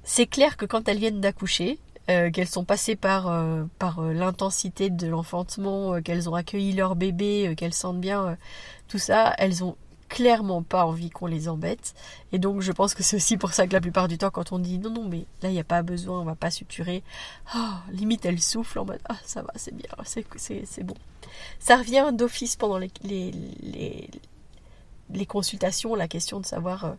C'est 0.03 0.27
clair 0.27 0.57
que 0.57 0.65
quand 0.65 0.88
elles 0.88 1.00
viennent 1.00 1.21
d'accoucher, 1.21 1.79
qu'elles 2.07 2.50
sont 2.50 2.65
passées 2.65 2.97
par, 2.97 3.33
par 3.79 4.01
l'intensité 4.01 4.89
de 4.89 5.07
l'enfantement, 5.07 6.01
qu'elles 6.01 6.29
ont 6.29 6.35
accueilli 6.35 6.73
leur 6.73 6.97
bébé, 6.97 7.53
qu'elles 7.55 7.73
sentent 7.73 8.01
bien 8.01 8.38
tout 8.89 8.97
ça, 8.97 9.33
elles 9.38 9.63
ont 9.63 9.77
clairement 10.10 10.63
pas 10.63 10.86
envie 10.86 11.10
qu'on 11.10 11.25
les 11.25 11.50
embête. 11.50 11.93
Et 12.31 12.39
donc 12.39 12.62
je 12.62 12.72
pense 12.72 12.93
que 12.93 13.03
c'est 13.03 13.17
aussi 13.17 13.38
pour 13.38 13.53
ça 13.53 13.67
que 13.67 13.74
la 13.74 13.81
plupart 13.81 14.07
du 14.07 14.17
temps 14.17 14.31
quand 14.31 14.51
on 14.51 14.60
dit 14.60 14.79
non 14.79 14.89
non 14.89 15.07
mais 15.07 15.25
là 15.41 15.50
il 15.50 15.53
n'y 15.53 15.60
a 15.60 15.63
pas 15.63 15.81
besoin, 15.81 16.22
on 16.22 16.25
va 16.25 16.36
pas 16.36 16.51
suturer, 16.51 17.03
oh, 17.55 17.74
limite 17.91 18.25
elle 18.25 18.41
souffle 18.41 18.79
en 18.79 18.86
mode 18.86 19.01
ah 19.10 19.17
ça 19.25 19.41
va 19.41 19.51
c'est 19.55 19.75
bien, 19.75 19.89
c'est 20.05 20.83
bon. 20.83 20.95
Ça 21.60 21.77
revient 21.77 22.12
d'office 22.13 22.55
pendant 22.55 22.77
les, 22.77 22.91
les, 23.03 25.25
consultations, 25.25 25.95
la 25.95 26.07
question 26.07 26.39
de 26.39 26.45
savoir 26.45 26.95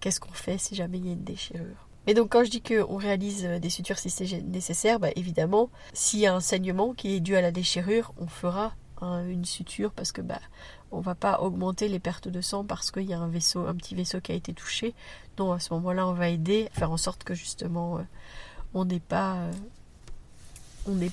qu'est-ce 0.00 0.20
qu'on 0.20 0.32
fait 0.32 0.58
si 0.58 0.74
jamais 0.74 0.98
il 0.98 1.06
y 1.06 1.10
a 1.10 1.12
une 1.12 1.24
déchirure. 1.24 1.88
Et 2.06 2.14
donc 2.14 2.30
quand 2.30 2.44
je 2.44 2.50
dis 2.50 2.62
qu'on 2.62 2.96
réalise 2.96 3.44
euh, 3.44 3.58
des 3.58 3.70
sutures 3.70 3.98
si 3.98 4.10
c'est 4.10 4.42
nécessaire, 4.42 4.98
bah, 4.98 5.10
évidemment, 5.16 5.70
s'il 5.92 6.20
y 6.20 6.26
a 6.26 6.34
un 6.34 6.40
saignement 6.40 6.94
qui 6.94 7.16
est 7.16 7.20
dû 7.20 7.36
à 7.36 7.40
la 7.40 7.52
déchirure, 7.52 8.12
on 8.18 8.26
fera 8.26 8.74
une 9.02 9.46
suture 9.46 9.92
parce 9.92 10.12
que 10.12 10.20
bah 10.20 10.40
on 10.92 11.00
va 11.00 11.14
pas 11.14 11.40
augmenter 11.40 11.88
les 11.88 12.00
pertes 12.00 12.28
de 12.28 12.40
sang 12.40 12.64
parce 12.64 12.90
qu'il 12.90 13.04
y 13.04 13.14
a 13.14 13.20
un 13.20 13.30
petit 13.30 13.94
vaisseau 13.94 14.20
qui 14.20 14.32
a 14.32 14.34
été 14.34 14.52
touché. 14.52 14.94
Donc 15.36 15.56
à 15.56 15.60
ce 15.60 15.72
moment-là, 15.74 16.06
on 16.06 16.12
va 16.12 16.28
aider 16.28 16.68
à 16.74 16.78
faire 16.78 16.90
en 16.90 16.96
sorte 16.96 17.24
que 17.24 17.34
justement 17.34 17.98
euh, 17.98 18.02
on 18.74 18.84
n'est 18.84 19.00
pas 19.00 19.36
euh, 19.36 19.52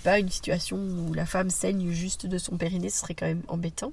pas 0.04 0.20
une 0.20 0.30
situation 0.30 0.78
où 0.78 1.14
la 1.14 1.26
femme 1.26 1.50
saigne 1.50 1.92
juste 1.92 2.26
de 2.26 2.38
son 2.38 2.58
périnée, 2.58 2.90
ce 2.90 3.00
serait 3.00 3.16
quand 3.16 3.26
même 3.26 3.44
embêtant. 3.48 3.92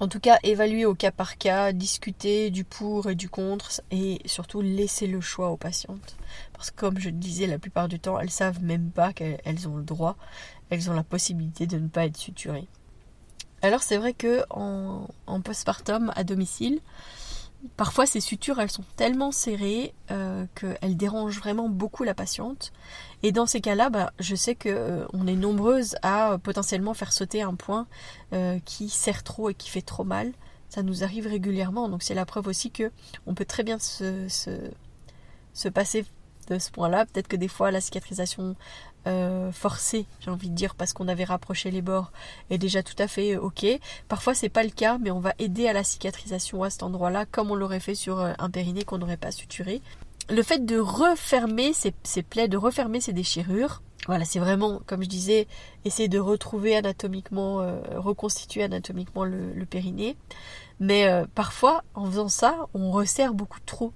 En 0.00 0.08
tout 0.08 0.20
cas, 0.20 0.38
évaluer 0.44 0.84
au 0.84 0.94
cas 0.94 1.10
par 1.10 1.38
cas, 1.38 1.72
discuter 1.72 2.50
du 2.50 2.64
pour 2.64 3.10
et 3.10 3.14
du 3.14 3.28
contre 3.28 3.80
et 3.90 4.20
surtout 4.26 4.60
laisser 4.60 5.06
le 5.06 5.20
choix 5.20 5.50
aux 5.50 5.56
patientes. 5.56 6.16
Parce 6.52 6.70
que 6.70 6.76
comme 6.76 6.98
je 6.98 7.08
le 7.08 7.16
disais, 7.16 7.46
la 7.46 7.58
plupart 7.58 7.88
du 7.88 7.98
temps, 7.98 8.18
elles 8.18 8.30
savent 8.30 8.62
même 8.62 8.90
pas 8.90 9.12
qu'elles 9.12 9.68
ont 9.68 9.76
le 9.76 9.82
droit, 9.82 10.16
elles 10.70 10.88
ont 10.90 10.94
la 10.94 11.02
possibilité 11.02 11.66
de 11.66 11.78
ne 11.78 11.88
pas 11.88 12.06
être 12.06 12.16
suturées. 12.16 12.68
Alors 13.62 13.82
c'est 13.82 13.96
vrai 13.96 14.12
que 14.12 14.44
en, 14.50 15.06
postpartum 15.42 16.12
à 16.16 16.24
domicile, 16.24 16.80
Parfois, 17.76 18.06
ces 18.06 18.20
sutures, 18.20 18.60
elles 18.60 18.70
sont 18.70 18.84
tellement 18.94 19.32
serrées 19.32 19.92
euh, 20.12 20.46
qu'elles 20.54 20.96
dérangent 20.96 21.40
vraiment 21.40 21.68
beaucoup 21.68 22.04
la 22.04 22.14
patiente. 22.14 22.72
Et 23.24 23.32
dans 23.32 23.46
ces 23.46 23.60
cas-là, 23.60 23.90
bah, 23.90 24.12
je 24.20 24.36
sais 24.36 24.54
qu'on 24.54 24.68
euh, 24.70 25.26
est 25.26 25.34
nombreuses 25.34 25.96
à 26.02 26.34
euh, 26.34 26.38
potentiellement 26.38 26.94
faire 26.94 27.12
sauter 27.12 27.42
un 27.42 27.56
point 27.56 27.88
qui 28.64 28.88
serre 28.88 29.24
trop 29.24 29.50
et 29.50 29.54
qui 29.54 29.70
fait 29.70 29.82
trop 29.82 30.04
mal. 30.04 30.32
Ça 30.68 30.84
nous 30.84 31.02
arrive 31.02 31.26
régulièrement, 31.26 31.88
donc 31.88 32.04
c'est 32.04 32.14
la 32.14 32.26
preuve 32.26 32.46
aussi 32.46 32.70
que 32.70 32.92
on 33.26 33.34
peut 33.34 33.44
très 33.44 33.64
bien 33.64 33.80
se 33.80 34.28
passer 35.74 36.04
de 36.48 36.58
ce 36.58 36.70
point-là. 36.70 37.06
Peut-être 37.06 37.28
que 37.28 37.36
des 37.36 37.48
fois 37.48 37.70
la 37.70 37.80
cicatrisation 37.80 38.56
euh, 39.06 39.52
forcé, 39.52 40.06
j'ai 40.20 40.30
envie 40.30 40.50
de 40.50 40.54
dire, 40.54 40.74
parce 40.74 40.92
qu'on 40.92 41.08
avait 41.08 41.24
rapproché 41.24 41.70
les 41.70 41.82
bords, 41.82 42.12
est 42.50 42.58
déjà 42.58 42.82
tout 42.82 42.94
à 42.98 43.08
fait 43.08 43.36
euh, 43.36 43.40
ok. 43.40 43.66
Parfois 44.08 44.34
c'est 44.34 44.48
pas 44.48 44.64
le 44.64 44.70
cas, 44.70 44.98
mais 44.98 45.10
on 45.10 45.20
va 45.20 45.34
aider 45.38 45.68
à 45.68 45.72
la 45.72 45.84
cicatrisation 45.84 46.62
à 46.62 46.70
cet 46.70 46.82
endroit-là, 46.82 47.24
comme 47.24 47.50
on 47.50 47.54
l'aurait 47.54 47.80
fait 47.80 47.94
sur 47.94 48.20
euh, 48.20 48.32
un 48.38 48.50
périnée 48.50 48.84
qu'on 48.84 48.98
n'aurait 48.98 49.16
pas 49.16 49.30
suturé. 49.30 49.80
Le 50.30 50.42
fait 50.42 50.64
de 50.64 50.78
refermer 50.78 51.72
ces, 51.72 51.92
plaies, 52.22 52.48
de 52.48 52.58
refermer 52.58 53.00
ces 53.00 53.14
déchirures, 53.14 53.82
voilà, 54.06 54.24
c'est 54.24 54.38
vraiment, 54.38 54.80
comme 54.86 55.02
je 55.02 55.08
disais, 55.08 55.46
essayer 55.84 56.08
de 56.08 56.18
retrouver 56.18 56.76
anatomiquement, 56.76 57.66
reconstituer 57.96 58.62
anatomiquement 58.62 59.24
le 59.24 59.64
périnée. 59.64 60.16
Mais 60.80 61.08
euh, 61.08 61.26
parfois, 61.34 61.82
en 61.94 62.06
faisant 62.06 62.28
ça, 62.28 62.66
on 62.74 62.90
resserre 62.90 63.34
beaucoup 63.34 63.58
trop. 63.66 63.92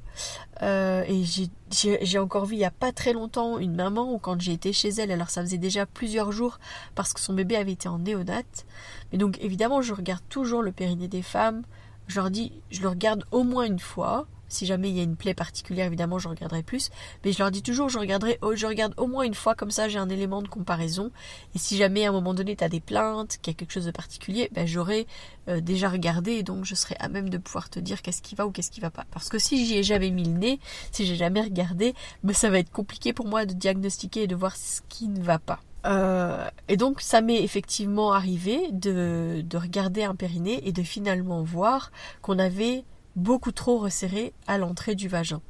Euh, 0.62 1.04
et 1.08 1.22
j'ai 1.70 2.18
encore 2.18 2.46
vu 2.46 2.56
il 2.56 2.58
n'y 2.58 2.64
a 2.64 2.70
pas 2.70 2.92
très 2.92 3.12
longtemps 3.12 3.58
une 3.58 3.74
maman 3.74 4.18
quand 4.18 4.40
j'ai 4.40 4.52
été 4.52 4.72
chez 4.72 4.90
elle, 4.90 5.10
alors 5.10 5.30
ça 5.30 5.42
faisait 5.42 5.58
déjà 5.58 5.86
plusieurs 5.86 6.32
jours 6.32 6.58
parce 6.94 7.12
que 7.12 7.20
son 7.20 7.32
bébé 7.34 7.56
avait 7.56 7.72
été 7.72 7.88
en 7.88 7.98
néonate. 7.98 8.66
Mais 9.10 9.18
donc 9.18 9.38
évidemment, 9.40 9.80
je 9.80 9.94
regarde 9.94 10.22
toujours 10.28 10.62
le 10.62 10.72
périnée 10.72 11.08
des 11.08 11.22
femmes. 11.22 11.62
Je 12.08 12.16
leur 12.20 12.30
dis, 12.30 12.52
je 12.70 12.82
le 12.82 12.88
regarde 12.88 13.24
au 13.30 13.44
moins 13.44 13.64
une 13.64 13.78
fois. 13.78 14.26
Si 14.52 14.66
jamais 14.66 14.90
il 14.90 14.96
y 14.96 15.00
a 15.00 15.02
une 15.02 15.16
plaie 15.16 15.34
particulière, 15.34 15.86
évidemment, 15.86 16.18
je 16.18 16.28
regarderai 16.28 16.62
plus. 16.62 16.90
Mais 17.24 17.32
je 17.32 17.38
leur 17.38 17.50
dis 17.50 17.62
toujours, 17.62 17.88
je 17.88 17.98
regarderai, 17.98 18.38
je 18.54 18.66
regarde 18.66 18.94
au 18.96 19.06
moins 19.06 19.24
une 19.24 19.34
fois, 19.34 19.54
comme 19.54 19.70
ça 19.70 19.88
j'ai 19.88 19.98
un 19.98 20.08
élément 20.08 20.42
de 20.42 20.48
comparaison. 20.48 21.10
Et 21.54 21.58
si 21.58 21.76
jamais 21.76 22.04
à 22.06 22.10
un 22.10 22.12
moment 22.12 22.34
donné 22.34 22.56
tu 22.56 22.64
as 22.64 22.68
des 22.68 22.80
plaintes, 22.80 23.38
qu'il 23.40 23.52
y 23.52 23.56
a 23.56 23.58
quelque 23.58 23.72
chose 23.72 23.86
de 23.86 23.90
particulier, 23.90 24.50
ben, 24.52 24.66
j'aurai 24.66 25.06
euh, 25.48 25.60
déjà 25.60 25.88
regardé 25.88 26.32
et 26.32 26.42
donc 26.42 26.64
je 26.64 26.74
serai 26.74 26.96
à 26.98 27.08
même 27.08 27.28
de 27.28 27.38
pouvoir 27.38 27.70
te 27.70 27.80
dire 27.80 28.02
qu'est-ce 28.02 28.22
qui 28.22 28.34
va 28.34 28.46
ou 28.46 28.50
qu'est-ce 28.50 28.70
qui 28.70 28.80
va 28.80 28.90
pas. 28.90 29.06
Parce 29.10 29.28
que 29.28 29.38
si 29.38 29.66
j'y 29.66 29.78
ai 29.78 29.82
jamais 29.82 30.10
mis 30.10 30.24
le 30.24 30.38
nez, 30.38 30.60
si 30.90 31.06
j'ai 31.06 31.16
jamais 31.16 31.40
regardé, 31.40 31.94
ben, 32.22 32.34
ça 32.34 32.50
va 32.50 32.58
être 32.58 32.70
compliqué 32.70 33.12
pour 33.12 33.26
moi 33.26 33.46
de 33.46 33.52
diagnostiquer 33.54 34.22
et 34.24 34.26
de 34.26 34.36
voir 34.36 34.56
ce 34.56 34.80
qui 34.88 35.08
ne 35.08 35.22
va 35.22 35.38
pas. 35.38 35.60
Euh, 35.84 36.48
et 36.68 36.76
donc 36.76 37.00
ça 37.00 37.20
m'est 37.20 37.42
effectivement 37.42 38.12
arrivé 38.12 38.70
de, 38.70 39.42
de 39.44 39.56
regarder 39.56 40.04
un 40.04 40.14
périnée 40.14 40.66
et 40.66 40.72
de 40.72 40.82
finalement 40.82 41.42
voir 41.42 41.90
qu'on 42.20 42.38
avait 42.38 42.84
beaucoup 43.16 43.52
trop 43.52 43.78
resserré 43.78 44.32
à 44.46 44.58
l'entrée 44.58 44.94
du 44.94 45.08
vagin. 45.08 45.40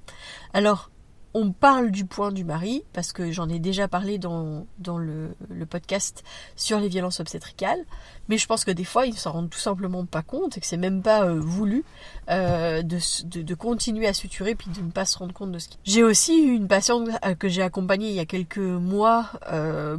Alors, 0.53 0.91
on 1.35 1.53
parle 1.53 1.91
du 1.91 2.05
point 2.05 2.31
du 2.31 2.45
mari, 2.45 2.85
parce 2.93 3.13
que 3.13 3.31
j'en 3.33 3.49
ai 3.49 3.59
déjà 3.59 3.89
parlé 3.89 4.19
dans, 4.19 4.67
dans 4.79 4.99
le, 4.99 5.35
podcast 5.71 6.25
sur 6.57 6.79
les 6.81 6.89
violences 6.89 7.21
obstétricales, 7.21 7.85
mais 8.29 8.37
je 8.37 8.47
pense 8.47 8.65
que 8.65 8.71
des 8.71 8.85
fois, 8.85 9.07
ils 9.07 9.13
ne 9.13 9.17
s'en 9.17 9.33
rendent 9.33 9.51
tout 9.51 9.59
simplement 9.59 10.05
pas 10.05 10.23
compte 10.23 10.59
et 10.59 10.61
que 10.61 10.67
c'est 10.67 10.77
même 10.77 11.03
pas 11.03 11.25
euh, 11.25 11.41
voulu 11.41 11.85
euh, 12.29 12.83
de, 12.83 12.99
de, 13.43 13.55
continuer 13.55 14.07
à 14.07 14.13
suturer 14.13 14.55
puis 14.55 14.71
de 14.71 14.81
ne 14.81 14.91
pas 14.91 15.05
se 15.05 15.17
rendre 15.17 15.33
compte 15.33 15.53
de 15.53 15.59
ce 15.59 15.69
qui. 15.69 15.79
J'ai 15.85 16.03
aussi 16.03 16.43
eu 16.43 16.53
une 16.53 16.69
patiente 16.69 17.09
euh, 17.25 17.35
que 17.35 17.49
j'ai 17.49 17.63
accompagnée 17.63 18.09
il 18.09 18.15
y 18.15 18.21
a 18.21 18.27
quelques 18.27 18.59
mois 18.59 19.31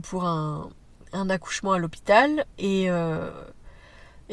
pour 0.04 0.26
un, 0.26 0.70
un 1.14 1.30
accouchement 1.30 1.72
à 1.72 1.80
l'hôpital 1.80 2.46
et 2.60 2.90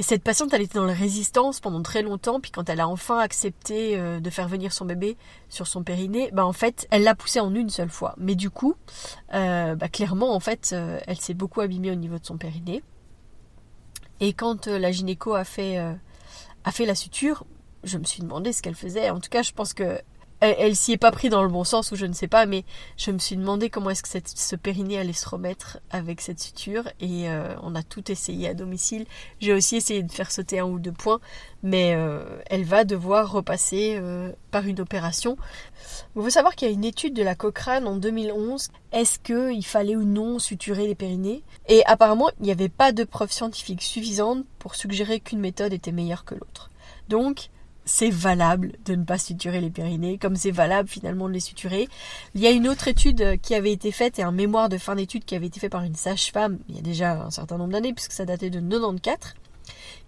et 0.00 0.02
cette 0.02 0.22
patiente, 0.22 0.54
elle 0.54 0.62
était 0.62 0.78
dans 0.78 0.86
la 0.86 0.94
résistance 0.94 1.60
pendant 1.60 1.82
très 1.82 2.00
longtemps, 2.00 2.40
puis 2.40 2.50
quand 2.50 2.70
elle 2.70 2.80
a 2.80 2.88
enfin 2.88 3.18
accepté 3.18 3.98
euh, 3.98 4.18
de 4.18 4.30
faire 4.30 4.48
venir 4.48 4.72
son 4.72 4.86
bébé 4.86 5.18
sur 5.50 5.66
son 5.66 5.82
périnée, 5.82 6.30
bah 6.32 6.46
en 6.46 6.54
fait, 6.54 6.88
elle 6.90 7.02
l'a 7.02 7.14
poussé 7.14 7.38
en 7.38 7.54
une 7.54 7.68
seule 7.68 7.90
fois. 7.90 8.14
Mais 8.16 8.34
du 8.34 8.48
coup, 8.48 8.76
euh, 9.34 9.74
bah 9.74 9.90
clairement, 9.90 10.34
en 10.34 10.40
fait, 10.40 10.70
euh, 10.72 10.98
elle 11.06 11.20
s'est 11.20 11.34
beaucoup 11.34 11.60
abîmée 11.60 11.90
au 11.90 11.96
niveau 11.96 12.18
de 12.18 12.24
son 12.24 12.38
périnée. 12.38 12.82
Et 14.20 14.32
quand 14.32 14.68
la 14.68 14.90
gynéco 14.90 15.34
a 15.34 15.44
fait, 15.44 15.76
a 15.76 16.72
fait 16.72 16.86
la 16.86 16.94
suture, 16.94 17.44
je 17.84 17.98
me 17.98 18.04
suis 18.04 18.22
demandé 18.22 18.54
ce 18.54 18.62
qu'elle 18.62 18.76
faisait. 18.76 19.10
En 19.10 19.20
tout 19.20 19.28
cas, 19.28 19.42
je 19.42 19.52
pense 19.52 19.74
que 19.74 20.00
elle, 20.40 20.74
s'y 20.74 20.92
est 20.92 20.96
pas 20.96 21.11
pris 21.11 21.29
dans 21.29 21.42
le 21.42 21.48
bon 21.48 21.64
sens 21.64 21.92
ou 21.92 21.96
je 21.96 22.07
ne 22.07 22.12
sais 22.12 22.29
pas, 22.29 22.46
mais 22.46 22.64
je 22.96 23.11
me 23.11 23.18
suis 23.18 23.37
demandé 23.37 23.68
comment 23.68 23.90
est-ce 23.90 24.03
que 24.03 24.09
ce 24.24 24.57
périnée 24.57 24.98
allait 24.98 25.12
se 25.12 25.29
remettre 25.29 25.79
avec 25.90 26.20
cette 26.20 26.40
suture 26.40 26.88
et 27.00 27.29
euh, 27.29 27.55
on 27.62 27.74
a 27.74 27.83
tout 27.83 28.11
essayé 28.11 28.48
à 28.48 28.55
domicile. 28.55 29.07
J'ai 29.40 29.53
aussi 29.53 29.76
essayé 29.76 30.03
de 30.03 30.11
faire 30.11 30.31
sauter 30.31 30.61
un 30.61 30.64
ou 30.64 30.79
deux 30.79 30.92
points, 30.92 31.20
mais 31.62 31.94
euh, 31.94 32.24
elle 32.46 32.64
va 32.64 32.85
devoir 32.85 33.31
repasser 33.31 33.96
euh, 33.98 34.33
par 34.50 34.66
une 34.66 34.81
opération. 34.81 35.37
Il 36.16 36.22
faut 36.22 36.31
savoir 36.31 36.55
qu'il 36.55 36.68
y 36.68 36.70
a 36.70 36.74
une 36.74 36.85
étude 36.85 37.14
de 37.14 37.22
la 37.22 37.35
Cochrane 37.35 37.87
en 37.87 37.96
2011. 37.96 38.68
Est-ce 38.92 39.18
qu'il 39.18 39.64
fallait 39.64 39.96
ou 39.96 40.05
non 40.05 40.38
suturer 40.38 40.87
les 40.87 40.94
périnées 40.94 41.42
Et 41.68 41.85
apparemment, 41.87 42.31
il 42.40 42.44
n'y 42.44 42.53
avait 42.53 42.68
pas 42.68 42.92
de 42.92 43.05
preuves 43.05 43.33
scientifiques 43.33 43.83
suffisantes 43.83 44.44
pour 44.59 44.74
suggérer 44.74 45.20
qu'une 45.20 45.40
méthode 45.40 45.72
était 45.72 45.92
meilleure 45.92 46.24
que 46.24 46.35
l'autre. 46.35 46.70
Donc, 47.09 47.50
c'est 47.90 48.11
valable 48.11 48.72
de 48.85 48.94
ne 48.94 49.05
pas 49.05 49.18
suturer 49.18 49.61
les 49.61 49.70
périnées, 49.70 50.16
comme 50.16 50.37
c'est 50.37 50.53
valable 50.53 50.88
finalement 50.88 51.29
de 51.29 51.33
les 51.33 51.40
suturer. 51.40 51.88
Il 52.35 52.40
y 52.40 52.46
a 52.46 52.50
une 52.50 52.68
autre 52.68 52.87
étude 52.87 53.40
qui 53.42 53.55
avait 53.55 53.72
été 53.72 53.90
faite 53.90 54.18
et 54.20 54.22
un 54.22 54.31
mémoire 54.31 54.68
de 54.68 54.79
fin 54.79 54.94
d'étude 54.94 55.24
qui 55.24 55.35
avait 55.35 55.48
été 55.48 55.59
fait 55.59 55.68
par 55.68 55.83
une 55.83 55.96
sage-femme 55.96 56.59
il 56.68 56.76
y 56.76 56.79
a 56.79 56.83
déjà 56.83 57.20
un 57.20 57.31
certain 57.31 57.59
nombre 57.59 57.72
d'années, 57.72 57.92
puisque 57.92 58.12
ça 58.12 58.24
datait 58.24 58.48
de 58.48 58.61
94, 58.61 59.35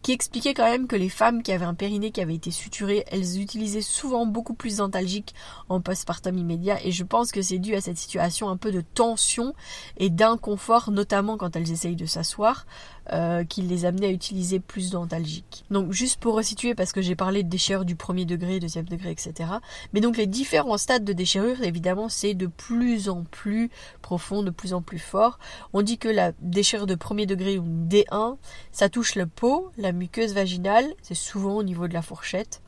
qui 0.03 0.13
expliquait 0.13 0.55
quand 0.55 0.65
même 0.65 0.87
que 0.87 0.97
les 0.97 1.09
femmes 1.09 1.43
qui 1.43 1.53
avaient 1.53 1.65
un 1.65 1.75
périnée 1.75 2.11
qui 2.11 2.21
avait 2.21 2.35
été 2.35 2.51
suturé, 2.51 3.05
elles 3.09 3.41
utilisaient 3.41 3.83
souvent 3.83 4.27
beaucoup 4.27 4.55
plus 4.55 4.77
d'antalgiques 4.77 5.35
en 5.69 5.81
postpartum 5.81 6.37
immédiat 6.37 6.85
et 6.85 6.91
je 6.91 7.05
pense 7.05 7.31
que 7.31 7.43
c'est 7.43 7.59
dû 7.59 7.75
à 7.75 7.81
cette 7.81 7.99
situation 7.99 8.49
un 8.49 8.57
peu 8.57 8.73
de 8.73 8.81
tension 8.81 9.55
et 9.97 10.11
d'inconfort, 10.11 10.91
notamment 10.91 11.37
quand 11.37 11.55
elles 11.55 11.71
essayent 11.71 11.97
de 11.97 12.07
s'asseoir, 12.07 12.67
euh, 13.13 13.43
qui 13.45 13.63
les 13.63 13.85
amenait 13.85 14.07
à 14.07 14.11
utiliser 14.11 14.61
plus 14.61 14.91
d'antalgiques. 14.91 15.65
Donc 15.71 15.93
juste 15.93 16.21
pour 16.21 16.35
resituer, 16.35 16.75
parce 16.75 16.93
que 16.93 17.03
j'ai 17.03 17.17
parlé 17.17 17.43
de 17.43 17.49
déchirure 17.49 17.85
du 17.85 17.97
premier 17.97 18.25
degré, 18.25 18.61
deuxième 18.61 18.85
degré, 18.85 19.11
etc. 19.11 19.51
Mais 19.93 20.01
donc 20.01 20.17
les 20.17 20.27
différents 20.27 20.79
stades 20.79 21.05
de 21.05 21.13
déchirure, 21.13 21.63
évidemment, 21.63 22.09
c'est 22.09 22.35
de 22.35 22.47
plus 22.47 23.09
en 23.09 23.25
plus 23.25 23.71
profond, 24.03 24.43
de 24.43 24.51
plus 24.51 24.73
en 24.73 24.83
plus 24.83 25.01
fort. 25.01 25.39
On 25.73 25.83
dit 25.83 25.99
que 25.99 26.09
la 26.09 26.33
déchirure 26.41 26.87
de 26.87 26.95
premier 26.95 27.27
degré 27.27 27.59
ou 27.59 27.67
D1, 27.67 28.37
ça 28.71 28.89
touche 28.89 29.17
la 29.17 29.27
peau, 29.27 29.73
la 29.77 29.93
muqueuse 29.93 30.33
vaginale, 30.33 30.95
c'est 31.03 31.15
souvent 31.15 31.57
au 31.57 31.63
niveau 31.63 31.89
de 31.89 31.95
la 31.95 32.03
fourchette. 32.03 32.63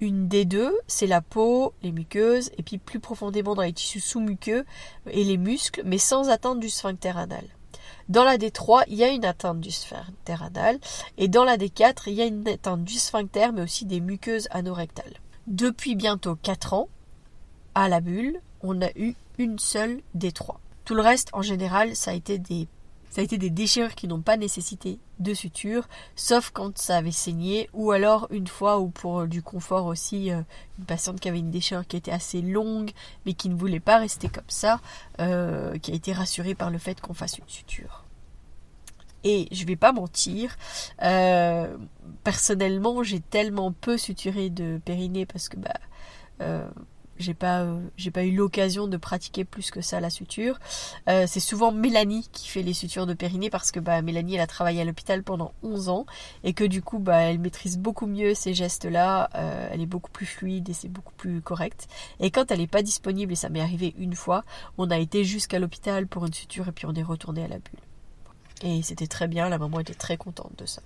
Une 0.00 0.28
D2, 0.28 0.70
c'est 0.86 1.06
la 1.06 1.20
peau, 1.20 1.74
les 1.82 1.92
muqueuses, 1.92 2.50
et 2.56 2.62
puis 2.62 2.78
plus 2.78 3.00
profondément 3.00 3.54
dans 3.54 3.62
les 3.62 3.72
tissus 3.72 4.00
sous-muqueux 4.00 4.64
et 5.10 5.24
les 5.24 5.36
muscles, 5.36 5.82
mais 5.84 5.98
sans 5.98 6.30
atteinte 6.30 6.58
du 6.58 6.70
sphincter 6.70 7.12
anal. 7.16 7.44
Dans 8.10 8.24
la 8.24 8.38
D3, 8.38 8.86
il 8.88 8.96
y 8.96 9.04
a 9.04 9.08
une 9.08 9.24
atteinte 9.24 9.60
du 9.60 9.70
sphincter 9.70 10.34
anal, 10.42 10.80
et 11.16 11.28
dans 11.28 11.44
la 11.44 11.56
D4, 11.56 12.08
il 12.08 12.14
y 12.14 12.22
a 12.22 12.26
une 12.26 12.48
atteinte 12.48 12.82
du 12.82 12.94
sphincter, 12.94 13.52
mais 13.54 13.62
aussi 13.62 13.84
des 13.84 14.00
muqueuses 14.00 14.48
anorectales. 14.50 15.14
Depuis 15.46 15.94
bientôt 15.94 16.34
4 16.34 16.72
ans, 16.74 16.88
à 17.76 17.88
la 17.88 18.00
bulle, 18.00 18.40
on 18.62 18.82
a 18.82 18.90
eu 18.96 19.14
une 19.38 19.60
seule 19.60 20.00
D3 20.18 20.56
Tout 20.84 20.96
le 20.96 21.02
reste, 21.02 21.28
en 21.34 21.42
général, 21.42 21.94
ça 21.94 22.10
a 22.10 22.14
été 22.14 22.38
des 22.38 22.66
ça 23.10 23.20
a 23.20 23.24
été 23.24 23.38
des 23.38 23.50
déchirures 23.50 23.94
qui 23.94 24.06
n'ont 24.06 24.22
pas 24.22 24.36
nécessité 24.36 25.00
de 25.18 25.34
suture, 25.34 25.88
sauf 26.14 26.50
quand 26.50 26.78
ça 26.78 26.96
avait 26.96 27.10
saigné, 27.10 27.68
ou 27.72 27.90
alors 27.90 28.28
une 28.30 28.46
fois 28.46 28.78
ou 28.78 28.88
pour 28.88 29.26
du 29.26 29.42
confort 29.42 29.86
aussi, 29.86 30.30
euh, 30.30 30.40
une 30.78 30.84
patiente 30.84 31.20
qui 31.20 31.28
avait 31.28 31.40
une 31.40 31.50
déchirure 31.50 31.86
qui 31.86 31.96
était 31.96 32.12
assez 32.12 32.40
longue, 32.40 32.92
mais 33.26 33.34
qui 33.34 33.48
ne 33.48 33.56
voulait 33.56 33.80
pas 33.80 33.98
rester 33.98 34.28
comme 34.28 34.44
ça, 34.46 34.80
euh, 35.20 35.76
qui 35.78 35.90
a 35.90 35.94
été 35.94 36.12
rassurée 36.12 36.54
par 36.54 36.70
le 36.70 36.78
fait 36.78 37.00
qu'on 37.00 37.14
fasse 37.14 37.36
une 37.38 37.48
suture. 37.48 38.04
Et 39.24 39.48
je 39.52 39.66
vais 39.66 39.76
pas 39.76 39.92
mentir, 39.92 40.56
euh, 41.02 41.76
personnellement, 42.24 43.02
j'ai 43.02 43.20
tellement 43.20 43.72
peu 43.72 43.98
suturé 43.98 44.48
de 44.48 44.80
périnée 44.82 45.26
parce 45.26 45.50
que 45.50 45.58
bah 45.58 45.74
j'ai 47.20 47.34
pas 47.34 47.60
euh, 47.60 47.80
j'ai 47.96 48.10
pas 48.10 48.24
eu 48.24 48.34
l'occasion 48.34 48.86
de 48.86 48.96
pratiquer 48.96 49.44
plus 49.44 49.70
que 49.70 49.80
ça 49.80 50.00
la 50.00 50.10
suture. 50.10 50.58
Euh, 51.08 51.26
c'est 51.26 51.40
souvent 51.40 51.72
Mélanie 51.72 52.28
qui 52.32 52.48
fait 52.48 52.62
les 52.62 52.72
sutures 52.72 53.06
de 53.06 53.14
périnée 53.14 53.50
parce 53.50 53.70
que 53.70 53.80
bah 53.80 54.02
Mélanie 54.02 54.34
elle 54.36 54.40
a 54.40 54.46
travaillé 54.46 54.80
à 54.80 54.84
l'hôpital 54.84 55.22
pendant 55.22 55.52
11 55.62 55.88
ans 55.88 56.06
et 56.44 56.52
que 56.52 56.64
du 56.64 56.82
coup 56.82 56.98
bah 56.98 57.18
elle 57.18 57.38
maîtrise 57.38 57.78
beaucoup 57.78 58.06
mieux 58.06 58.34
ces 58.34 58.54
gestes 58.54 58.84
là, 58.84 59.30
euh, 59.34 59.68
elle 59.70 59.80
est 59.80 59.86
beaucoup 59.86 60.10
plus 60.10 60.26
fluide 60.26 60.68
et 60.68 60.72
c'est 60.72 60.88
beaucoup 60.88 61.14
plus 61.14 61.40
correct. 61.40 61.88
Et 62.20 62.30
quand 62.30 62.50
elle 62.50 62.60
est 62.60 62.66
pas 62.66 62.82
disponible 62.82 63.32
et 63.32 63.36
ça 63.36 63.48
m'est 63.48 63.60
arrivé 63.60 63.94
une 63.98 64.14
fois, 64.14 64.44
on 64.78 64.90
a 64.90 64.98
été 64.98 65.24
jusqu'à 65.24 65.58
l'hôpital 65.58 66.06
pour 66.06 66.26
une 66.26 66.34
suture 66.34 66.68
et 66.68 66.72
puis 66.72 66.86
on 66.86 66.94
est 66.94 67.02
retourné 67.02 67.44
à 67.44 67.48
la 67.48 67.58
bulle. 67.58 67.80
Et 68.62 68.82
c'était 68.82 69.06
très 69.06 69.28
bien, 69.28 69.48
la 69.48 69.58
maman 69.58 69.80
était 69.80 69.94
très 69.94 70.16
contente 70.16 70.52
de 70.58 70.66
ça. 70.66 70.82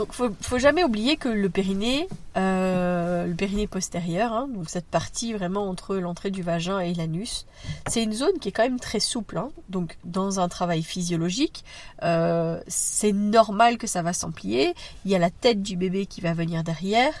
Donc 0.00 0.14
faut, 0.14 0.58
jamais 0.58 0.82
oublier 0.82 1.18
que 1.18 1.28
le 1.28 1.50
périnée, 1.50 2.08
euh, 2.38 3.26
le 3.26 3.34
périnée 3.34 3.66
postérieur, 3.66 4.32
hein, 4.32 4.48
donc 4.48 4.70
cette 4.70 4.86
partie 4.86 5.34
vraiment 5.34 5.68
entre 5.68 5.96
l'entrée 5.96 6.30
du 6.30 6.40
vagin 6.40 6.78
et 6.78 6.94
l'anus, 6.94 7.44
c'est 7.86 8.02
une 8.02 8.14
zone 8.14 8.38
qui 8.40 8.48
est 8.48 8.52
quand 8.52 8.62
même 8.62 8.80
très 8.80 8.98
souple. 8.98 9.36
Hein. 9.36 9.50
donc 9.68 9.98
dans 10.06 10.40
un 10.40 10.48
travail 10.48 10.82
physiologique, 10.82 11.66
euh, 12.02 12.62
c'est 12.66 13.12
normal 13.12 13.76
que 13.76 13.86
ça 13.86 14.00
va 14.00 14.14
s'emplier. 14.14 14.72
Il 15.04 15.10
y 15.10 15.14
a 15.14 15.18
la 15.18 15.28
tête 15.28 15.60
du 15.60 15.76
bébé 15.76 16.06
qui 16.06 16.22
va 16.22 16.32
venir 16.32 16.64
derrière. 16.64 17.12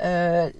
Euh, 0.00 0.50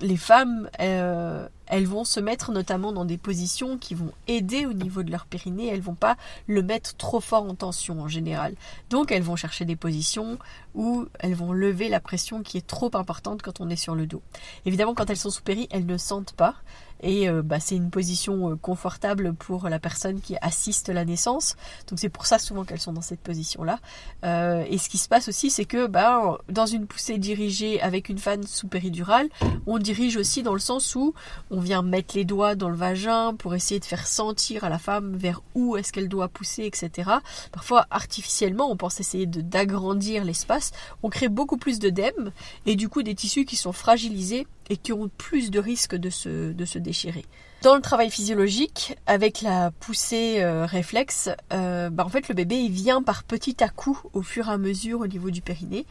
les 0.00 0.16
femmes, 0.16 0.68
euh, 0.80 1.48
elles 1.66 1.86
vont 1.86 2.04
se 2.04 2.20
mettre 2.20 2.52
notamment 2.52 2.92
dans 2.92 3.04
des 3.04 3.16
positions 3.16 3.78
qui 3.78 3.94
vont 3.94 4.12
aider 4.28 4.66
au 4.66 4.72
niveau 4.72 5.02
de 5.02 5.10
leur 5.10 5.26
périnée. 5.26 5.68
Elles 5.68 5.80
vont 5.80 5.94
pas 5.94 6.16
le 6.46 6.62
mettre 6.62 6.96
trop 6.96 7.20
fort 7.20 7.44
en 7.44 7.54
tension 7.54 8.00
en 8.00 8.08
général. 8.08 8.54
Donc 8.90 9.10
elles 9.10 9.22
vont 9.22 9.36
chercher 9.36 9.64
des 9.64 9.76
positions 9.76 10.38
où 10.74 11.06
elles 11.18 11.34
vont 11.34 11.52
lever 11.52 11.88
la 11.88 12.00
pression 12.00 12.42
qui 12.42 12.58
est 12.58 12.66
trop 12.66 12.90
importante 12.94 13.42
quand 13.42 13.60
on 13.60 13.70
est 13.70 13.76
sur 13.76 13.94
le 13.94 14.06
dos. 14.06 14.22
Évidemment, 14.64 14.94
quand 14.94 15.10
elles 15.10 15.16
sont 15.16 15.30
sous 15.30 15.42
péri, 15.42 15.66
elles 15.70 15.86
ne 15.86 15.96
sentent 15.96 16.34
pas 16.34 16.56
et 17.02 17.28
euh, 17.28 17.42
bah, 17.42 17.60
c'est 17.60 17.76
une 17.76 17.90
position 17.90 18.52
euh, 18.52 18.56
confortable 18.56 19.34
pour 19.34 19.68
la 19.68 19.78
personne 19.78 20.20
qui 20.20 20.36
assiste 20.40 20.88
la 20.88 21.04
naissance. 21.04 21.56
Donc 21.88 21.98
c'est 21.98 22.08
pour 22.08 22.26
ça 22.26 22.38
souvent 22.38 22.64
qu'elles 22.64 22.80
sont 22.80 22.92
dans 22.92 23.02
cette 23.02 23.20
position-là. 23.20 23.80
Euh, 24.24 24.64
et 24.68 24.78
ce 24.78 24.88
qui 24.88 24.98
se 24.98 25.08
passe 25.08 25.28
aussi, 25.28 25.50
c'est 25.50 25.64
que 25.64 25.86
bah, 25.86 26.38
dans 26.48 26.66
une 26.66 26.86
poussée 26.86 27.18
dirigée 27.18 27.80
avec 27.80 28.08
une 28.08 28.18
fan 28.18 28.44
sous 28.44 28.68
péridurale, 28.68 29.28
on 29.66 29.78
dirige 29.78 30.16
aussi 30.16 30.42
dans 30.42 30.54
le 30.54 30.60
sens 30.60 30.94
où 30.94 31.14
on 31.50 31.60
vient 31.60 31.82
mettre 31.82 32.16
les 32.16 32.24
doigts 32.24 32.54
dans 32.54 32.68
le 32.68 32.76
vagin 32.76 33.34
pour 33.34 33.54
essayer 33.54 33.80
de 33.80 33.84
faire 33.84 34.06
sentir 34.06 34.64
à 34.64 34.68
la 34.68 34.78
femme 34.78 35.16
vers 35.16 35.42
où 35.54 35.76
est-ce 35.76 35.92
qu'elle 35.92 36.08
doit 36.08 36.28
pousser, 36.28 36.64
etc. 36.64 37.10
Parfois 37.52 37.86
artificiellement, 37.90 38.70
on 38.70 38.76
pense 38.76 39.00
essayer 39.00 39.26
d'agrandir 39.26 40.24
l'espace. 40.24 40.72
On 41.02 41.10
crée 41.10 41.28
beaucoup 41.28 41.56
plus 41.56 41.78
de 41.80 41.90
et 42.66 42.76
du 42.76 42.88
coup 42.88 43.02
des 43.02 43.14
tissus 43.14 43.44
qui 43.44 43.56
sont 43.56 43.72
fragilisés 43.72 44.46
et 44.68 44.76
qui 44.76 44.92
ont 44.92 45.08
plus 45.08 45.50
de 45.50 45.58
risques 45.58 45.96
de 45.96 46.10
se, 46.10 46.52
de 46.52 46.64
se 46.64 46.78
déchirer. 46.78 47.24
Dans 47.62 47.74
le 47.74 47.80
travail 47.80 48.10
physiologique, 48.10 48.96
avec 49.06 49.40
la 49.40 49.70
poussée 49.70 50.36
euh, 50.40 50.66
réflexe, 50.66 51.30
euh, 51.52 51.88
bah, 51.88 52.04
en 52.04 52.08
fait 52.08 52.28
le 52.28 52.34
bébé 52.34 52.56
il 52.56 52.70
vient 52.70 53.02
par 53.02 53.24
petit 53.24 53.64
à 53.64 53.68
coup 53.68 53.98
au 54.12 54.22
fur 54.22 54.48
et 54.48 54.52
à 54.52 54.58
mesure 54.58 55.00
au 55.00 55.06
niveau 55.06 55.30
du 55.30 55.40
périnée. 55.40 55.86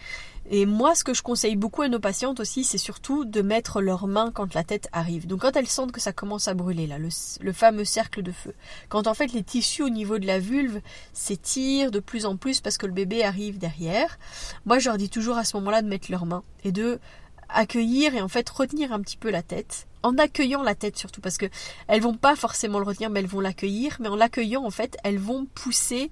Et 0.51 0.67
moi 0.67 0.93
ce 0.93 1.03
que 1.03 1.15
je 1.15 1.23
conseille 1.23 1.55
beaucoup 1.55 1.81
à 1.81 1.89
nos 1.89 1.99
patientes 1.99 2.39
aussi, 2.39 2.63
c'est 2.63 2.77
surtout 2.77 3.25
de 3.25 3.41
mettre 3.41 3.81
leurs 3.81 4.05
mains 4.05 4.31
quand 4.31 4.53
la 4.53 4.63
tête 4.63 4.87
arrive. 4.93 5.25
Donc 5.25 5.41
quand 5.41 5.57
elles 5.57 5.67
sentent 5.67 5.91
que 5.91 5.99
ça 5.99 6.13
commence 6.13 6.47
à 6.47 6.53
brûler, 6.53 6.85
là, 6.85 6.99
le, 6.99 7.09
le 7.41 7.51
fameux 7.51 7.83
cercle 7.83 8.21
de 8.21 8.31
feu. 8.31 8.53
Quand 8.87 9.07
en 9.07 9.15
fait 9.15 9.33
les 9.33 9.43
tissus 9.43 9.81
au 9.81 9.89
niveau 9.89 10.19
de 10.19 10.27
la 10.27 10.37
vulve 10.37 10.81
s'étirent 11.13 11.89
de 11.89 11.99
plus 11.99 12.27
en 12.27 12.37
plus 12.37 12.61
parce 12.61 12.77
que 12.77 12.85
le 12.85 12.93
bébé 12.93 13.23
arrive 13.23 13.57
derrière, 13.57 14.19
moi 14.65 14.77
je 14.77 14.87
leur 14.87 14.99
dis 14.99 15.09
toujours 15.09 15.37
à 15.37 15.43
ce 15.43 15.57
moment-là 15.57 15.81
de 15.81 15.87
mettre 15.87 16.11
leurs 16.11 16.27
mains 16.27 16.43
et 16.63 16.71
de 16.71 16.99
accueillir 17.49 18.15
et 18.15 18.21
en 18.21 18.27
fait 18.27 18.49
retenir 18.49 18.91
un 18.93 19.01
petit 19.01 19.17
peu 19.17 19.29
la 19.29 19.41
tête 19.41 19.87
en 20.03 20.17
accueillant 20.17 20.61
la 20.61 20.75
tête 20.75 20.97
surtout 20.97 21.21
parce 21.21 21.37
que 21.37 21.47
elles 21.87 22.01
vont 22.01 22.15
pas 22.15 22.35
forcément 22.35 22.79
le 22.79 22.85
retenir 22.85 23.09
mais 23.09 23.21
elles 23.21 23.27
vont 23.27 23.39
l'accueillir 23.39 23.97
mais 23.99 24.07
en 24.07 24.15
l'accueillant 24.15 24.63
en 24.63 24.71
fait 24.71 24.97
elles 25.03 25.17
vont 25.17 25.47
pousser 25.55 26.11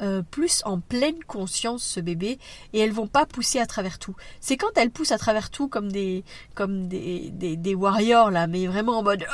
euh, 0.00 0.22
plus 0.22 0.62
en 0.64 0.80
pleine 0.80 1.22
conscience 1.28 1.84
ce 1.84 2.00
bébé 2.00 2.38
et 2.72 2.80
elles 2.80 2.92
vont 2.92 3.06
pas 3.06 3.24
pousser 3.24 3.60
à 3.60 3.66
travers 3.66 4.00
tout. 4.00 4.16
C'est 4.40 4.56
quand 4.56 4.76
elles 4.76 4.90
poussent 4.90 5.12
à 5.12 5.18
travers 5.18 5.48
tout 5.50 5.68
comme 5.68 5.92
des 5.92 6.24
comme 6.54 6.88
des, 6.88 7.30
des, 7.30 7.56
des 7.56 7.74
warriors 7.76 8.32
là 8.32 8.48
mais 8.48 8.66
vraiment 8.66 8.98
en 8.98 9.02
mode 9.04 9.24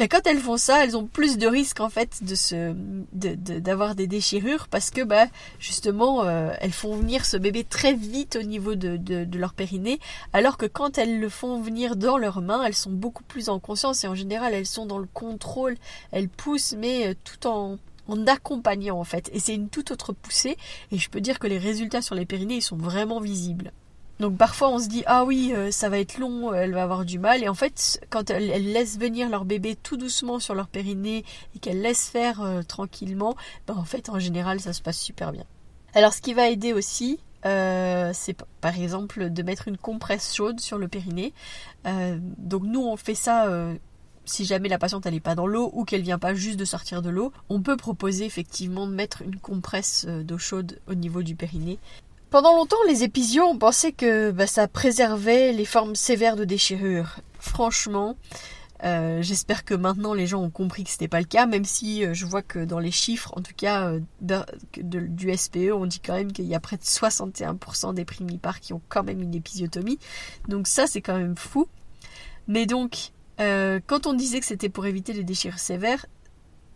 et 0.00 0.08
quand 0.08 0.26
elles 0.26 0.40
font 0.40 0.56
ça, 0.56 0.82
elles 0.82 0.96
ont 0.96 1.06
plus 1.06 1.38
de 1.38 1.46
risques 1.46 1.78
en 1.78 1.88
fait 1.88 2.24
de 2.24 2.34
se, 2.34 2.74
d'avoir 3.12 3.94
des 3.94 4.08
déchirures 4.08 4.66
parce 4.66 4.90
que 4.90 5.02
bah 5.02 5.26
justement 5.60 6.24
euh, 6.24 6.52
elles 6.60 6.72
font 6.72 6.96
venir 6.96 7.24
ce 7.24 7.36
bébé 7.36 7.62
très 7.62 7.92
vite 7.92 8.36
au 8.36 8.42
niveau 8.42 8.74
de, 8.74 8.96
de, 8.96 9.38
leur 9.38 9.54
périnée, 9.54 10.00
alors 10.32 10.56
que 10.56 10.66
quand 10.66 10.98
elles 10.98 11.20
le 11.20 11.28
font 11.28 11.60
venir 11.60 11.94
dans 11.94 12.18
leurs 12.18 12.42
mains, 12.42 12.64
elles 12.64 12.74
sont 12.74 12.90
beaucoup 12.90 13.22
plus 13.22 13.48
en 13.48 13.60
conscience 13.60 14.02
et 14.02 14.08
en 14.08 14.16
général 14.16 14.52
elles 14.52 14.66
sont 14.66 14.86
dans 14.86 14.98
le 14.98 15.08
contrôle, 15.12 15.76
elles 16.10 16.28
poussent 16.28 16.74
mais 16.76 17.08
euh, 17.08 17.14
tout 17.22 17.46
en 17.46 17.78
en 18.06 18.26
accompagnant 18.26 18.98
en 18.98 19.04
fait. 19.04 19.30
Et 19.32 19.38
c'est 19.38 19.54
une 19.54 19.68
toute 19.68 19.90
autre 19.92 20.12
poussée 20.12 20.56
et 20.90 20.98
je 20.98 21.08
peux 21.08 21.20
dire 21.20 21.38
que 21.38 21.46
les 21.46 21.58
résultats 21.58 22.02
sur 22.02 22.16
les 22.16 22.26
périnées 22.26 22.56
ils 22.56 22.62
sont 22.62 22.76
vraiment 22.76 23.20
visibles. 23.20 23.72
Donc 24.20 24.36
parfois 24.36 24.68
on 24.68 24.78
se 24.78 24.88
dit 24.88 25.02
ah 25.06 25.24
oui 25.24 25.52
euh, 25.54 25.70
ça 25.70 25.88
va 25.88 25.98
être 25.98 26.18
long, 26.18 26.52
euh, 26.52 26.54
elle 26.54 26.72
va 26.72 26.84
avoir 26.84 27.04
du 27.04 27.18
mal 27.18 27.42
et 27.42 27.48
en 27.48 27.54
fait 27.54 28.00
quand 28.10 28.30
elles, 28.30 28.72
laissent 28.72 28.98
venir 28.98 29.28
leur 29.28 29.44
bébé 29.44 29.74
tout 29.74 29.96
doucement 29.96 30.38
sur 30.38 30.54
leur 30.54 30.68
périnée 30.68 31.24
et 31.54 31.58
qu'elles 31.58 31.80
laissent 31.80 32.08
faire 32.08 32.40
euh, 32.40 32.62
tranquillement, 32.62 33.34
ben 33.66 33.74
en 33.74 33.84
fait 33.84 34.08
en 34.08 34.20
général 34.20 34.60
ça 34.60 34.72
se 34.72 34.82
passe 34.82 34.98
super 34.98 35.32
bien. 35.32 35.44
Alors 35.94 36.14
ce 36.14 36.22
qui 36.22 36.32
va 36.32 36.48
aider 36.48 36.72
aussi 36.72 37.18
c'est 37.42 38.42
par 38.62 38.80
exemple 38.80 39.28
de 39.28 39.42
mettre 39.42 39.68
une 39.68 39.76
compresse 39.76 40.34
chaude 40.34 40.60
sur 40.60 40.78
le 40.78 40.88
périnée. 40.88 41.34
donc 42.38 42.62
nous 42.62 42.80
on 42.80 42.96
fait 42.96 43.14
ça 43.14 43.46
si 44.24 44.46
jamais 44.46 44.70
la 44.70 44.78
patiente 44.78 45.04
n'est 45.04 45.20
pas 45.20 45.34
dans 45.34 45.46
l'eau 45.46 45.70
ou 45.74 45.84
qu'elle 45.84 46.00
vient 46.00 46.18
pas 46.18 46.32
juste 46.32 46.58
de 46.58 46.64
sortir 46.64 47.02
de 47.02 47.10
l'eau, 47.10 47.34
on 47.50 47.60
peut 47.60 47.76
proposer 47.76 48.24
effectivement 48.24 48.86
de 48.86 48.94
mettre 48.94 49.20
une 49.20 49.36
compresse 49.36 50.06
d'eau 50.06 50.38
chaude 50.38 50.80
au 50.86 50.94
niveau 50.94 51.22
du 51.22 51.34
périnée 51.34 51.78
pendant 52.34 52.56
longtemps, 52.56 52.82
les 52.88 53.04
épisios 53.04 53.44
ont 53.44 53.58
pensé 53.58 53.92
que 53.92 54.32
bah, 54.32 54.48
ça 54.48 54.66
préservait 54.66 55.52
les 55.52 55.64
formes 55.64 55.94
sévères 55.94 56.34
de 56.34 56.44
déchirure. 56.44 57.20
Franchement, 57.38 58.16
euh, 58.82 59.22
j'espère 59.22 59.64
que 59.64 59.72
maintenant 59.72 60.14
les 60.14 60.26
gens 60.26 60.42
ont 60.42 60.50
compris 60.50 60.82
que 60.82 60.90
c'était 60.90 61.06
pas 61.06 61.20
le 61.20 61.26
cas, 61.26 61.46
même 61.46 61.64
si 61.64 62.04
euh, 62.04 62.12
je 62.12 62.26
vois 62.26 62.42
que 62.42 62.64
dans 62.64 62.80
les 62.80 62.90
chiffres, 62.90 63.32
en 63.36 63.40
tout 63.40 63.52
cas 63.56 63.92
euh, 63.92 64.00
du 64.72 65.36
SPE, 65.36 65.70
on 65.72 65.86
dit 65.86 66.00
quand 66.00 66.14
même 66.14 66.32
qu'il 66.32 66.46
y 66.46 66.56
a 66.56 66.58
près 66.58 66.76
de 66.76 66.82
61% 66.82 67.94
des 67.94 68.04
primipares 68.04 68.58
qui 68.58 68.72
ont 68.72 68.82
quand 68.88 69.04
même 69.04 69.22
une 69.22 69.36
épisiotomie. 69.36 70.00
Donc 70.48 70.66
ça, 70.66 70.88
c'est 70.88 71.02
quand 71.02 71.16
même 71.16 71.36
fou. 71.36 71.68
Mais 72.48 72.66
donc, 72.66 73.12
quand 73.38 74.08
on 74.08 74.12
disait 74.12 74.40
que 74.40 74.46
c'était 74.46 74.68
pour 74.68 74.86
éviter 74.86 75.12
les 75.12 75.22
déchirures 75.22 75.60
sévères, 75.60 76.06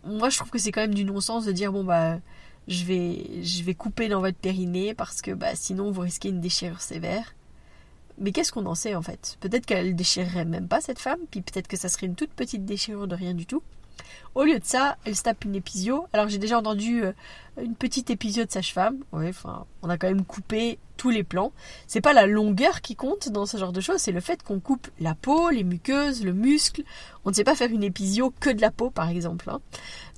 moi 0.05 0.29
je 0.29 0.37
trouve 0.37 0.51
que 0.51 0.57
c'est 0.57 0.71
quand 0.71 0.79
même 0.79 0.95
du 0.95 1.03
non-sens 1.03 1.43
de 1.43 1.51
dire 1.51 1.73
bon 1.73 1.83
bah 1.83 2.19
je 2.67 2.85
vais, 2.85 3.43
je 3.43 3.63
vais 3.63 3.73
couper 3.73 4.09
dans 4.09 4.19
votre 4.19 4.37
périnée 4.37 4.93
parce 4.93 5.21
que 5.21 5.31
bah, 5.31 5.55
sinon 5.55 5.91
vous 5.91 6.01
risquez 6.01 6.29
une 6.29 6.41
déchirure 6.41 6.81
sévère. 6.81 7.35
Mais 8.19 8.31
qu'est-ce 8.31 8.51
qu'on 8.51 8.65
en 8.65 8.75
sait 8.75 8.95
en 8.95 9.01
fait? 9.01 9.37
Peut-être 9.39 9.65
qu'elle 9.65 9.95
déchirerait 9.95 10.45
même 10.45 10.67
pas 10.67 10.81
cette 10.81 10.99
femme, 10.99 11.19
puis 11.31 11.41
peut-être 11.41 11.67
que 11.67 11.77
ça 11.77 11.87
serait 11.89 12.07
une 12.07 12.15
toute 12.15 12.31
petite 12.31 12.65
déchirure 12.65 13.07
de 13.07 13.15
rien 13.15 13.33
du 13.33 13.45
tout. 13.45 13.63
Au 14.35 14.43
lieu 14.43 14.59
de 14.59 14.65
ça, 14.65 14.97
elle 15.05 15.15
se 15.15 15.23
tape 15.23 15.45
une 15.45 15.55
épisio. 15.55 16.05
Alors 16.13 16.27
j'ai 16.27 16.37
déjà 16.37 16.57
entendu 16.57 17.03
euh, 17.03 17.13
une 17.61 17.75
petite 17.75 18.09
épisio 18.09 18.45
de 18.45 18.51
sage-femme. 18.51 18.99
Ouais, 19.11 19.29
enfin, 19.29 19.65
on 19.81 19.89
a 19.89 19.97
quand 19.97 20.07
même 20.07 20.25
coupé 20.25 20.79
tous 20.97 21.09
les 21.09 21.23
plans. 21.23 21.51
C'est 21.87 22.01
pas 22.01 22.13
la 22.13 22.25
longueur 22.25 22.81
qui 22.81 22.95
compte 22.95 23.29
dans 23.29 23.45
ce 23.45 23.57
genre 23.57 23.71
de 23.71 23.81
choses, 23.81 23.97
c'est 23.99 24.11
le 24.11 24.19
fait 24.19 24.43
qu'on 24.43 24.59
coupe 24.59 24.89
la 24.99 25.15
peau, 25.15 25.49
les 25.49 25.63
muqueuses, 25.63 26.23
le 26.23 26.33
muscle. 26.33 26.83
On 27.25 27.29
ne 27.29 27.35
sait 27.35 27.43
pas 27.43 27.55
faire 27.55 27.71
une 27.71 27.83
épisio 27.83 28.33
que 28.39 28.49
de 28.49 28.61
la 28.61 28.71
peau, 28.71 28.89
par 28.89 29.09
exemple. 29.09 29.49
Hein. 29.49 29.61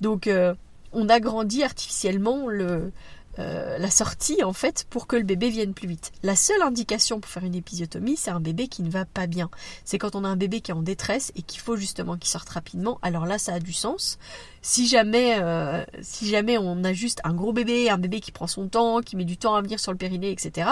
Donc 0.00 0.26
euh, 0.26 0.54
on 0.92 1.08
agrandit 1.08 1.62
artificiellement 1.62 2.48
le, 2.48 2.92
euh, 3.38 3.78
la 3.78 3.90
sortie 3.90 4.44
en 4.44 4.52
fait 4.52 4.84
pour 4.90 5.06
que 5.06 5.16
le 5.16 5.22
bébé 5.22 5.48
vienne 5.48 5.72
plus 5.72 5.88
vite. 5.88 6.12
La 6.22 6.36
seule 6.36 6.60
indication 6.60 7.18
pour 7.18 7.30
faire 7.30 7.44
une 7.44 7.54
épisiotomie, 7.54 8.16
c'est 8.16 8.30
un 8.30 8.40
bébé 8.40 8.68
qui 8.68 8.82
ne 8.82 8.90
va 8.90 9.06
pas 9.06 9.26
bien. 9.26 9.48
C'est 9.84 9.96
quand 9.96 10.14
on 10.14 10.24
a 10.24 10.28
un 10.28 10.36
bébé 10.36 10.60
qui 10.60 10.70
est 10.70 10.74
en 10.74 10.82
détresse 10.82 11.32
et 11.34 11.40
qu'il 11.40 11.60
faut 11.60 11.76
justement 11.76 12.18
qu'il 12.18 12.28
sorte 12.28 12.50
rapidement. 12.50 12.98
Alors 13.00 13.24
là, 13.24 13.38
ça 13.38 13.54
a 13.54 13.58
du 13.58 13.72
sens. 13.72 14.18
Si 14.60 14.86
jamais, 14.86 15.38
euh, 15.40 15.82
si 16.02 16.28
jamais 16.28 16.58
on 16.58 16.84
a 16.84 16.92
juste 16.92 17.20
un 17.24 17.32
gros 17.32 17.54
bébé, 17.54 17.88
un 17.88 17.96
bébé 17.98 18.20
qui 18.20 18.32
prend 18.32 18.46
son 18.46 18.68
temps, 18.68 19.00
qui 19.00 19.16
met 19.16 19.24
du 19.24 19.38
temps 19.38 19.54
à 19.54 19.62
venir 19.62 19.80
sur 19.80 19.92
le 19.92 19.98
périnée, 19.98 20.30
etc. 20.30 20.68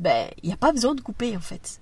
Ben, 0.00 0.28
il 0.42 0.48
n'y 0.48 0.52
a 0.52 0.58
pas 0.58 0.72
besoin 0.72 0.96
de 0.96 1.00
couper 1.00 1.36
en 1.36 1.40
fait. 1.40 1.80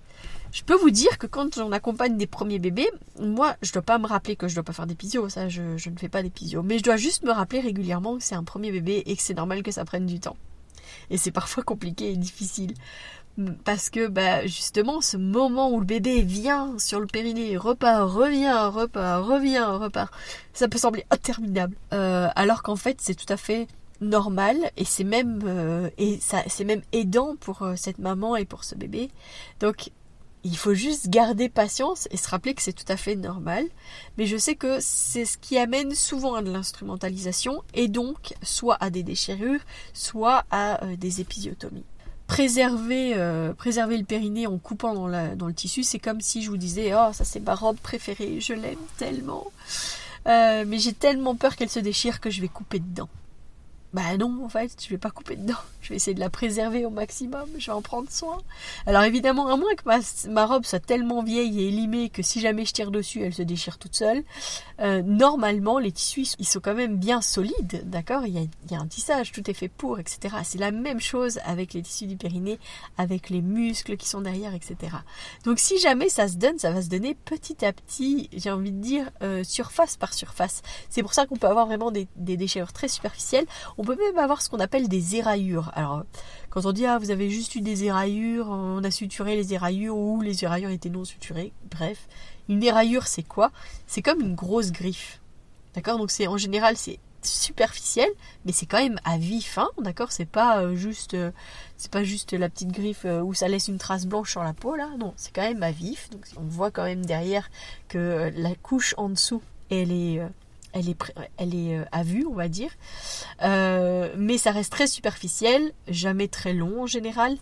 Je 0.55 0.63
peux 0.63 0.77
vous 0.77 0.91
dire 0.91 1.19
que 1.19 1.27
quand 1.27 1.59
on 1.59 1.73
accompagne 1.73 2.17
des 2.17 2.29
premiers 2.29 2.61
bébés, 2.61 2.89
moi, 3.19 3.57
je 3.61 3.73
dois 3.73 3.83
pas 3.83 3.99
me 3.99 4.07
rappeler 4.07 4.37
que 4.37 4.47
je 4.47 4.55
dois 4.55 4.63
pas 4.63 4.73
faire 4.73 4.87
d'épisio, 4.87 5.29
ça, 5.29 5.49
je, 5.49 5.63
ne 5.63 5.99
fais 5.99 6.09
pas 6.09 6.23
d'épisio. 6.23 6.63
Mais 6.63 6.79
je 6.79 6.85
dois 6.85 6.97
juste 6.97 7.25
me 7.25 7.33
rappeler 7.33 7.59
régulièrement 7.59 8.17
que 8.17 8.23
c'est 8.23 8.37
un 8.37 8.45
premier 8.45 8.71
bébé 8.71 9.03
et 9.05 9.17
que 9.17 9.23
c'est 9.23 9.35
normal 9.35 9.65
que 9.65 9.73
ça 9.73 9.85
prenne 9.85 10.07
du 10.07 10.21
temps. 10.21 10.37
Et 11.11 11.19
c'est 11.19 11.33
parfois 11.33 11.63
compliqué 11.65 12.13
et 12.13 12.17
difficile. 12.17 12.75
Parce 13.65 13.91
que, 13.91 14.07
bah, 14.07 14.47
justement, 14.47 15.01
ce 15.01 15.17
moment 15.17 15.73
où 15.73 15.81
le 15.81 15.87
bébé 15.87 16.23
vient 16.23 16.79
sur 16.79 17.01
le 17.01 17.09
périnée, 17.09 17.57
repart, 17.57 18.09
revient, 18.09 18.71
repart, 18.73 19.27
revient, 19.27 19.67
repart, 19.67 20.15
ça 20.53 20.69
peut 20.69 20.79
sembler 20.79 21.05
interminable. 21.11 21.75
Euh, 21.93 22.29
alors 22.37 22.63
qu'en 22.63 22.77
fait, 22.77 22.99
c'est 23.01 23.17
tout 23.17 23.31
à 23.33 23.37
fait 23.37 23.67
normal 24.01 24.57
et 24.77 24.85
c'est 24.85 25.05
même 25.05 25.41
euh, 25.45 25.89
c'est 26.47 26.65
même 26.65 26.83
aidant 26.93 27.37
pour 27.37 27.63
euh, 27.63 27.75
cette 27.77 27.99
maman 27.99 28.37
et 28.37 28.45
pour 28.45 28.63
ce 28.63 28.77
bébé. 28.77 29.11
Donc 29.59 29.91
il 30.45 30.57
faut 30.57 30.75
juste 30.75 31.09
garder 31.09 31.49
patience 31.49 32.07
et 32.11 32.17
se 32.17 32.29
rappeler 32.29 32.55
que 32.55 32.63
c'est 32.63 32.73
tout 32.73 32.85
à 32.89 32.97
fait 32.97 33.17
normal. 33.17 33.65
Mais 34.19 34.27
je 34.27 34.37
sais 34.37 34.55
que 34.55 34.79
c'est 34.81 35.25
ce 35.25 35.39
qui 35.39 35.59
amène 35.59 35.95
souvent 35.95 36.35
à 36.35 36.43
de 36.43 36.51
l'instrumentalisation 36.51 37.63
et 37.75 37.89
donc 37.89 38.35
soit 38.43 38.77
à 38.81 38.91
des 38.91 39.03
déchirures, 39.03 39.61
soit 39.93 40.45
à 40.51 40.85
euh, 40.85 40.97
des 40.97 41.21
épisiotomies. 41.21 41.85
Préserver, 42.27 43.15
préserver 43.59 43.99
le 43.99 44.05
périnée 44.05 44.47
en 44.47 44.57
coupant 44.57 44.95
dans, 44.95 45.07
le 45.47 45.53
tissu, 45.53 45.83
c'est 45.83 45.99
comme 45.99 46.23
si 46.23 46.43
je 46.43 46.49
vous 46.49 46.57
disais 46.57 46.93
Oh, 46.95 47.13
ça 47.13 47.23
c'est 47.23 47.41
ma 47.41 47.55
robe 47.55 47.77
préférée, 47.77 48.41
je 48.41 48.55
l'aime 48.55 48.79
tellement. 48.97 49.45
mais 50.25 50.79
j'ai 50.79 50.95
tellement 50.95 51.37
peur 51.37 51.55
qu'elle 51.55 51.69
se 51.69 51.81
déchire 51.81 52.21
que 52.21 52.31
je 52.31 52.41
vais 52.41 52.49
couper 52.49 52.79
dedans. 52.79 53.11
Bah 53.95 54.17
non, 54.19 54.45
en 54.45 54.49
fait, 54.49 54.77
je 54.83 54.89
vais 54.89 54.99
pas 54.99 55.11
couper 55.11 55.37
dedans. 55.37 55.55
Je 55.85 55.91
vais 55.91 55.97
essayer 55.97 56.15
de 56.15 56.21
la 56.21 56.31
préserver 56.31 56.87
au 56.87 56.91
maximum. 56.91 57.47
Je 57.59 57.67
vais 57.67 57.73
en 57.73 57.83
prendre 57.83 58.11
soin. 58.11 58.39
Alors 58.87 59.03
évidemment, 59.03 59.49
à 59.49 59.57
moins 59.59 59.75
que 59.75 59.85
ma, 60.31 60.47
robe 60.47 60.65
soit 60.65 60.81
tellement 60.81 61.23
vieille 61.23 61.61
et 61.61 61.69
élimée 61.69 62.09
que 62.09 62.23
si 62.23 62.41
jamais 62.41 62.65
je 62.65 62.73
tire 62.73 62.91
dessus, 62.91 63.21
elle 63.21 63.35
se 63.35 63.43
déchire 63.43 63.77
toute 63.77 63.95
seule. 63.95 64.23
Euh, 64.81 65.03
normalement, 65.03 65.79
les 65.79 65.93
tissus, 65.93 66.37
ils 66.39 66.49
sont 66.49 66.61
quand 66.61 66.75
même 66.75 66.97
bien 66.97 67.21
solides, 67.21 67.83
d'accord? 67.85 68.25
Il, 68.25 68.33
y 68.33 68.75
a 68.75 68.79
un 68.81 68.87
tissage, 68.87 69.31
tout 69.31 69.49
est 69.51 69.55
fait 69.55 69.69
pour, 69.69 69.99
etc. 69.99 70.37
C'est 70.43 70.59
la 70.59 70.71
même 70.71 71.01
chose 71.01 71.39
avec 71.45 71.75
les 71.75 71.83
tissus 71.83 72.07
du 72.07 72.17
périnée, 72.17 72.59
avec 72.97 73.29
les 73.29 73.43
muscles 73.43 73.99
qui 73.99 74.09
sont 74.09 74.23
derrière, 74.23 74.55
etc. 74.55 74.77
Donc 75.45 75.59
si 75.59 75.79
jamais 75.79 76.09
ça 76.09 76.29
se 76.29 76.37
donne, 76.37 76.59
ça 76.59 76.71
va 76.71 76.81
se 76.81 76.89
donner 76.89 77.15
petit 77.15 77.63
à 77.63 77.75
petit, 77.75 78.31
j'ai 78.35 78.51
envie 78.51 78.73
de 78.73 78.81
dire, 78.81 79.11
euh, 79.23 79.45
surface 79.45 79.99
par 79.99 80.15
surface. 80.15 80.63
C'est 80.89 81.03
pour 81.03 81.13
ça 81.13 81.27
qu'on 81.27 81.37
peut 81.37 81.47
avoir 81.47 81.67
vraiment 81.67 81.91
des, 81.91 82.09
des 82.17 82.39
déchirures 82.39 82.73
très 82.73 82.89
superficielles. 82.89 83.45
Peut 83.85 83.97
même 83.97 84.19
avoir 84.19 84.43
ce 84.43 84.49
qu'on 84.49 84.61
appelle 84.61 84.89
des 84.89 85.17
éraillures. 85.17 85.71
Alors, 85.75 86.05
quand 86.51 86.67
on 86.67 86.73
dit 86.73 86.87
ah 86.87 86.99
vous 86.99 87.11
avez 87.11 87.31
juste 87.31 87.55
eu 87.55 87.61
des 87.61 87.85
éraillures, 87.85 88.49
on 88.49 88.83
a 88.85 88.91
suturé 88.91 89.37
les 89.37 89.55
éraillures 89.55 89.97
ou 89.97 90.21
les 90.21 90.45
éraillures 90.45 90.71
étaient 90.71 90.91
non 90.91 91.05
suturées, 91.05 91.53
bref, 91.71 92.09
une 92.49 92.63
éraillure 92.63 93.07
c'est 93.07 93.23
quoi? 93.23 93.51
C'est 93.87 94.03
comme 94.03 94.21
une 94.21 94.35
grosse 94.35 94.73
griffe. 94.73 95.21
D'accord? 95.75 95.99
Donc 95.99 96.11
c'est 96.11 96.27
en 96.27 96.37
général 96.37 96.77
c'est 96.77 96.99
superficiel, 97.27 98.09
mais 98.45 98.53
c'est 98.53 98.67
quand 98.67 98.83
même 98.83 99.01
à 99.05 99.19
vif, 99.19 99.59
hein, 99.59 99.69
d'accord? 99.79 100.13
C'est 100.13 100.27
pas 100.27 100.61
euh, 100.61 100.75
juste, 100.75 101.15
euh, 101.15 101.31
c'est 101.77 101.91
pas 101.91 102.05
juste 102.05 102.33
la 102.33 102.49
petite 102.49 102.73
griffe 102.73 103.05
euh, 103.05 103.23
où 103.23 103.35
ça 103.35 103.49
laisse 103.49 103.69
une 103.69 103.79
trace 103.79 104.07
blanche 104.07 104.31
sur 104.31 104.43
la 104.43 104.53
peau 104.53 104.77
là. 104.77 104.91
Non, 104.99 105.15
c'est 105.17 105.35
quand 105.35 105.43
même 105.43 105.63
à 105.63 105.71
vif. 105.71 106.11
Donc 106.11 106.27
on 106.37 106.43
voit 106.43 106.71
quand 106.71 106.85
même 106.85 107.05
derrière 107.05 107.51
que 107.89 108.33
la 108.37 108.55
couche 108.55 108.95
en 108.97 109.09
dessous, 109.09 109.43
elle 109.71 109.93
est 109.93 110.21
elle 110.75 110.89
est, 110.89 111.79
euh, 111.79 111.85
à 111.93 112.03
vue, 112.03 112.27
on 112.27 112.35
va 112.35 112.49
dire. 112.49 112.71
Euh, 113.43 114.13
mais 114.19 114.39
ça 114.39 114.51
reste 114.51 114.73
très 114.73 114.87
superficiel, 114.87 115.73
jamais 115.89 116.29
très 116.29 116.53
long 116.53 116.83
en 116.83 116.87
général. 116.87 117.37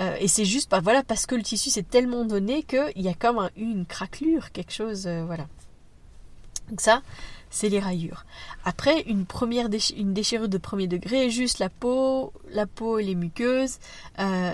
Euh, 0.00 0.16
et 0.18 0.26
c'est 0.26 0.44
juste 0.44 0.70
bah, 0.70 0.80
voilà, 0.80 1.02
parce 1.04 1.24
que 1.24 1.36
le 1.36 1.42
tissu 1.42 1.70
s'est 1.70 1.84
tellement 1.84 2.24
donné 2.24 2.64
qu'il 2.64 3.00
y 3.00 3.08
a 3.08 3.14
comme 3.14 3.48
une 3.56 3.86
craquelure, 3.86 4.50
quelque 4.50 4.72
chose. 4.72 5.06
voilà. 5.06 5.46
Donc 6.68 6.80
ça, 6.80 7.02
c'est 7.50 7.68
les 7.68 7.78
raillures. 7.78 8.24
Après, 8.64 9.02
une 9.02 9.24
déchirure 10.12 10.48
de 10.48 10.58
premier 10.58 10.88
degré, 10.88 11.30
juste 11.30 11.58
la 11.60 11.68
peau, 11.68 12.32
la 12.50 12.66
peau 12.66 12.98
et 12.98 13.04
les 13.04 13.14
muqueuses, 13.14 13.78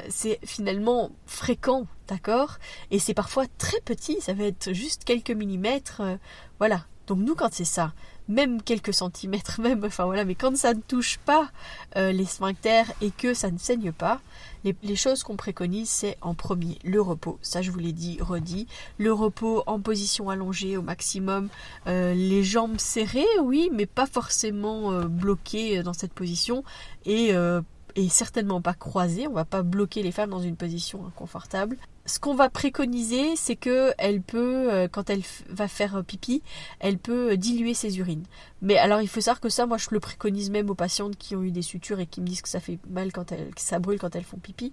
c'est 0.08 0.40
finalement 0.44 1.10
fréquent, 1.26 1.86
d'accord? 2.08 2.58
Et 2.90 2.98
c'est 2.98 3.14
parfois 3.14 3.44
très 3.58 3.80
petit, 3.80 4.20
ça 4.20 4.34
va 4.34 4.44
être 4.44 4.72
juste 4.72 5.04
quelques 5.04 5.30
millimètres, 5.30 6.02
voilà. 6.58 6.84
Donc 7.10 7.18
nous, 7.26 7.34
quand 7.34 7.52
c'est 7.52 7.64
ça, 7.64 7.92
même 8.28 8.62
quelques 8.62 8.94
centimètres, 8.94 9.60
même, 9.62 9.82
enfin 9.84 10.04
voilà, 10.04 10.24
mais 10.24 10.36
quand 10.36 10.56
ça 10.56 10.74
ne 10.74 10.80
touche 10.80 11.18
pas 11.18 11.50
euh, 11.96 12.12
les 12.12 12.24
sphincters 12.24 12.86
et 13.00 13.10
que 13.10 13.34
ça 13.34 13.50
ne 13.50 13.58
saigne 13.58 13.90
pas, 13.90 14.20
les, 14.62 14.94
choses 14.94 15.24
qu'on 15.24 15.34
préconise, 15.34 15.88
c'est 15.88 16.16
en 16.20 16.34
premier 16.34 16.78
le 16.84 17.00
repos. 17.00 17.40
Ça, 17.42 17.62
je 17.62 17.72
vous 17.72 17.80
l'ai 17.80 17.92
dit, 17.92 18.18
redit. 18.20 18.68
Le 18.98 19.12
repos 19.12 19.64
en 19.66 19.80
position 19.80 20.30
allongée 20.30 20.76
au 20.76 20.82
maximum, 20.82 21.48
euh, 21.88 22.14
les 22.14 22.44
jambes 22.44 22.78
serrées, 22.78 23.24
oui, 23.42 23.70
mais 23.72 23.86
pas 23.86 24.06
forcément 24.06 24.92
euh, 24.92 25.06
bloquées 25.06 25.82
dans 25.82 25.94
cette 25.94 26.12
position 26.12 26.62
et 27.06 27.32
et 27.96 28.08
certainement 28.08 28.60
pas 28.60 28.74
croisées. 28.74 29.26
On 29.26 29.32
va 29.32 29.44
pas 29.44 29.62
bloquer 29.62 30.02
les 30.02 30.12
femmes 30.12 30.30
dans 30.30 30.40
une 30.40 30.56
position 30.56 31.06
inconfortable 31.06 31.76
ce 32.10 32.18
qu'on 32.18 32.34
va 32.34 32.50
préconiser, 32.50 33.36
c'est 33.36 33.56
que 33.56 33.92
elle 33.98 34.20
peut, 34.20 34.72
euh, 34.72 34.88
quand 34.88 35.10
elle 35.10 35.22
va 35.48 35.68
faire 35.68 36.02
pipi, 36.04 36.42
elle 36.80 36.98
peut 36.98 37.36
diluer 37.36 37.74
ses 37.74 37.98
urines. 37.98 38.24
Mais 38.62 38.76
alors 38.76 39.00
il 39.00 39.08
faut 39.08 39.20
savoir 39.20 39.40
que 39.40 39.48
ça, 39.48 39.66
moi 39.66 39.78
je 39.78 39.88
le 39.90 40.00
préconise 40.00 40.50
même 40.50 40.70
aux 40.70 40.74
patientes 40.74 41.16
qui 41.16 41.36
ont 41.36 41.42
eu 41.42 41.50
des 41.50 41.62
sutures 41.62 42.00
et 42.00 42.06
qui 42.06 42.20
me 42.20 42.26
disent 42.26 42.42
que 42.42 42.48
ça 42.48 42.60
fait 42.60 42.78
mal 42.88 43.12
quand 43.12 43.32
elles, 43.32 43.54
que 43.54 43.60
ça 43.60 43.78
brûle 43.78 43.98
quand 43.98 44.14
elles 44.16 44.24
font 44.24 44.38
pipi. 44.38 44.72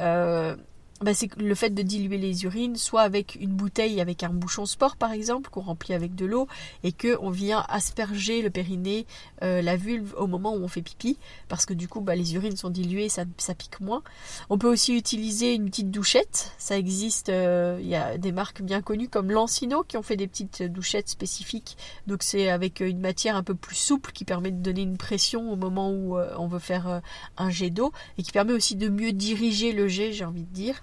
Euh, 0.00 0.56
bah, 1.02 1.12
c'est 1.12 1.34
le 1.36 1.54
fait 1.54 1.70
de 1.70 1.82
diluer 1.82 2.16
les 2.16 2.44
urines, 2.44 2.76
soit 2.76 3.02
avec 3.02 3.36
une 3.38 3.52
bouteille 3.52 4.00
avec 4.00 4.22
un 4.22 4.30
bouchon 4.30 4.64
sport 4.64 4.96
par 4.96 5.12
exemple, 5.12 5.50
qu'on 5.50 5.60
remplit 5.60 5.92
avec 5.92 6.14
de 6.14 6.24
l'eau, 6.24 6.48
et 6.84 6.92
que 6.92 7.18
on 7.20 7.30
vient 7.30 7.64
asperger 7.68 8.40
le 8.40 8.48
périnée, 8.48 9.06
euh, 9.42 9.60
la 9.60 9.76
vulve 9.76 10.14
au 10.16 10.26
moment 10.26 10.54
où 10.54 10.62
on 10.62 10.68
fait 10.68 10.80
pipi, 10.80 11.18
parce 11.48 11.66
que 11.66 11.74
du 11.74 11.86
coup 11.86 12.00
bah, 12.00 12.14
les 12.14 12.34
urines 12.34 12.56
sont 12.56 12.70
diluées, 12.70 13.10
ça, 13.10 13.24
ça 13.36 13.54
pique 13.54 13.80
moins. 13.80 14.02
On 14.48 14.56
peut 14.56 14.70
aussi 14.70 14.96
utiliser 14.96 15.54
une 15.54 15.66
petite 15.66 15.90
douchette, 15.90 16.52
ça 16.56 16.78
existe, 16.78 17.28
euh, 17.28 17.78
il 17.80 17.88
y 17.88 17.94
a 17.94 18.16
des 18.16 18.32
marques 18.32 18.62
bien 18.62 18.80
connues 18.80 19.08
comme 19.08 19.30
Lancino 19.30 19.82
qui 19.82 19.98
ont 19.98 20.02
fait 20.02 20.16
des 20.16 20.26
petites 20.26 20.62
douchettes 20.62 21.10
spécifiques, 21.10 21.76
donc 22.06 22.22
c'est 22.22 22.48
avec 22.48 22.80
une 22.80 23.00
matière 23.00 23.36
un 23.36 23.42
peu 23.42 23.54
plus 23.54 23.76
souple 23.76 24.12
qui 24.12 24.24
permet 24.24 24.50
de 24.50 24.62
donner 24.62 24.82
une 24.82 24.96
pression 24.96 25.52
au 25.52 25.56
moment 25.56 25.90
où 25.90 26.16
euh, 26.16 26.32
on 26.38 26.46
veut 26.46 26.58
faire 26.58 27.02
un 27.36 27.50
jet 27.50 27.68
d'eau, 27.68 27.92
et 28.16 28.22
qui 28.22 28.32
permet 28.32 28.54
aussi 28.54 28.76
de 28.76 28.88
mieux 28.88 29.12
diriger 29.12 29.72
le 29.72 29.88
jet, 29.88 30.12
j'ai 30.12 30.24
envie 30.24 30.44
de 30.44 30.54
dire. 30.54 30.82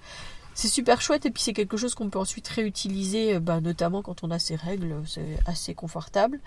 C'est 0.55 0.67
super 0.67 1.01
chouette 1.01 1.25
et 1.25 1.31
puis 1.31 1.41
c'est 1.41 1.53
quelque 1.53 1.77
chose 1.77 1.95
qu'on 1.95 2.09
peut 2.09 2.19
ensuite 2.19 2.47
réutiliser, 2.47 3.35
euh, 3.35 3.39
bah, 3.39 3.59
notamment 3.59 4.03
quand 4.03 4.23
on 4.23 4.29
a 4.29 4.37
ses 4.37 4.55
règles, 4.55 4.95
c'est 5.07 5.39
assez 5.47 5.73
confortable. 5.73 6.39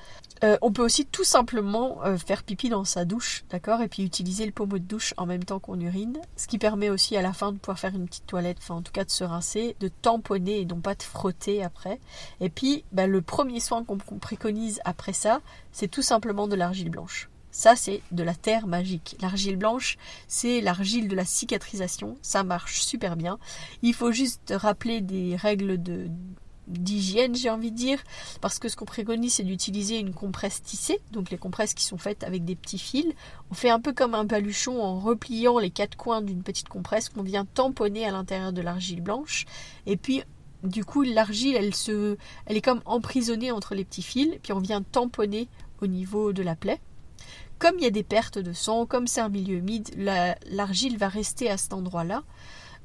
Euh, 0.45 0.57
on 0.63 0.71
peut 0.71 0.85
aussi 0.85 1.07
tout 1.07 1.25
simplement 1.25 2.05
euh, 2.05 2.17
faire 2.17 2.45
pipi 2.45 2.69
dans 2.69 2.85
sa 2.85 3.05
douche, 3.05 3.45
d'accord, 3.51 3.83
et 3.83 3.89
puis 3.89 4.05
utiliser 4.05 4.47
le 4.47 4.53
pommeau 4.53 4.79
de 4.79 4.85
douche 4.85 5.13
en 5.17 5.27
même 5.27 5.43
temps 5.43 5.59
qu'on 5.59 5.81
urine, 5.81 6.19
ce 6.37 6.47
qui 6.47 6.59
permet 6.59 6.89
aussi 6.89 7.17
à 7.17 7.23
la 7.23 7.33
fin 7.33 7.51
de 7.51 7.59
pouvoir 7.59 7.81
faire 7.81 7.95
une 7.95 8.07
petite 8.07 8.27
toilette, 8.27 8.59
enfin 8.61 8.77
en 8.77 8.83
tout 8.83 8.93
cas 8.93 9.05
de 9.05 9.11
se 9.11 9.25
rincer, 9.25 9.75
de 9.81 9.89
tamponner 9.89 10.61
et 10.61 10.65
non 10.65 10.81
pas 10.81 10.95
de 10.95 11.03
frotter 11.03 11.65
après. 11.65 11.99
Et 12.41 12.49
puis 12.49 12.85
bah, 12.93 13.09
le 13.09 13.23
premier 13.23 13.59
soin 13.59 13.83
qu'on 13.83 13.99
préconise 13.99 14.81
après 14.85 15.15
ça, 15.15 15.41
c'est 15.73 15.89
tout 15.89 16.03
simplement 16.03 16.47
de 16.47 16.55
l'argile 16.55 16.91
blanche. 16.91 17.29
Ça, 17.57 17.75
c'est 17.75 18.03
de 18.13 18.23
la 18.23 18.35
terre 18.35 18.67
magique. 18.67 19.17
L'argile 19.23 19.57
blanche, 19.57 19.97
c'est 20.29 20.61
l'argile 20.61 21.09
de 21.09 21.17
la 21.17 21.25
cicatrisation. 21.25 22.19
Ça 22.21 22.45
marche 22.45 22.83
super 22.83 23.17
bien. 23.17 23.39
Il 23.81 23.95
faut 23.95 24.13
juste 24.13 24.53
rappeler 24.55 25.01
des 25.01 25.37
règles 25.37 25.81
d'hygiène, 26.67 27.35
j'ai 27.35 27.49
envie 27.49 27.71
de 27.71 27.77
dire, 27.77 27.99
parce 28.43 28.59
que 28.59 28.69
ce 28.69 28.77
qu'on 28.77 28.85
préconise, 28.85 29.33
c'est 29.33 29.43
d'utiliser 29.43 29.99
une 29.99 30.13
compresse 30.13 30.63
tissée, 30.63 31.01
donc 31.13 31.31
les 31.31 31.39
compresses 31.39 31.73
qui 31.73 31.85
sont 31.85 31.97
faites 31.97 32.25
avec 32.25 32.45
des 32.45 32.57
petits 32.57 32.79
fils. 32.79 33.15
On 33.51 33.55
fait 33.55 33.71
un 33.71 33.81
peu 33.81 33.95
comme 33.95 34.15
un 34.15 34.25
baluchon 34.25 34.83
en 34.83 35.01
repliant 35.01 35.59
les 35.59 35.71
quatre 35.71 35.97
coins 35.97 36.21
d'une 36.21 36.43
petite 36.43 36.69
compresse 36.69 37.09
qu'on 37.09 37.23
vient 37.23 37.47
tamponner 37.47 38.05
à 38.05 38.11
l'intérieur 38.11 38.53
de 38.53 38.61
l'argile 38.61 39.01
blanche, 39.01 39.47
et 39.87 39.97
puis 39.97 40.23
du 40.63 40.85
coup 40.85 41.05
l'argile, 41.05 41.57
elle 41.57 41.75
se, 41.75 42.19
elle 42.45 42.59
est 42.59 42.63
comme 42.63 42.83
emprisonnée 42.85 43.51
entre 43.51 43.75
les 43.75 43.87
petits 43.87 44.03
fils, 44.03 44.35
puis 44.43 44.53
on 44.53 44.61
vient 44.61 44.83
tamponner 44.83 45.49
au 45.81 45.87
niveau 45.87 46.35
de 46.35 46.43
la 46.43 46.55
plaie 46.55 46.81
comme 47.59 47.77
il 47.79 47.85
y 47.85 47.87
a 47.87 47.91
des 47.91 48.03
pertes 48.03 48.39
de 48.39 48.53
sang, 48.53 48.87
comme 48.87 49.07
c'est 49.07 49.21
un 49.21 49.29
milieu 49.29 49.57
humide, 49.57 49.89
l'argile 49.97 50.99
va 50.99 51.09
rester 51.09 51.51
à 51.51 51.57
cet 51.57 51.73
endroit-là. 51.73 52.23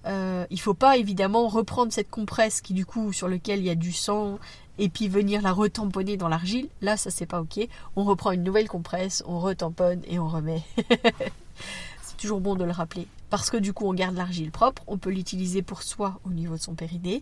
Euh, 0.06 0.46
il 0.50 0.56
ne 0.56 0.60
faut 0.60 0.74
pas 0.74 0.98
évidemment 0.98 1.48
reprendre 1.48 1.92
cette 1.92 2.10
compresse 2.10 2.62
qui 2.62 2.74
du 2.74 2.86
coup 2.86 3.14
sur 3.14 3.28
lequel 3.28 3.60
il 3.60 3.66
y 3.66 3.70
a 3.70 3.76
du 3.76 3.92
sang 3.92 4.40
et 4.80 4.90
puis 4.90 5.08
venir 5.08 5.42
la 5.42 5.52
retamponner 5.52 6.18
dans 6.18 6.28
l'argile. 6.28 6.70
Là, 6.82 6.98
ça 6.98 7.12
c'est 7.12 7.26
pas 7.26 7.42
ok. 7.42 7.68
On 7.96 8.04
reprend 8.04 8.32
une 8.32 8.44
nouvelle 8.44 8.68
compresse, 8.68 9.24
on 9.28 9.40
retamponne 9.40 10.02
et 10.08 10.18
on 10.18 10.28
remet. 10.28 10.64
c'est 12.02 12.18
toujours 12.18 12.42
bon 12.42 12.56
de 12.56 12.64
le 12.64 12.72
rappeler 12.72 13.08
parce 13.30 13.50
que 13.50 13.58
du 13.58 13.74
coup 13.74 13.86
on 13.86 13.94
garde 13.94 14.16
l'argile 14.16 14.52
propre. 14.52 14.82
On 14.88 14.98
peut 14.98 15.12
l'utiliser 15.12 15.62
pour 15.62 15.84
soi 15.84 16.20
au 16.24 16.30
niveau 16.30 16.56
de 16.56 16.62
son 16.62 16.74
périnée. 16.74 17.22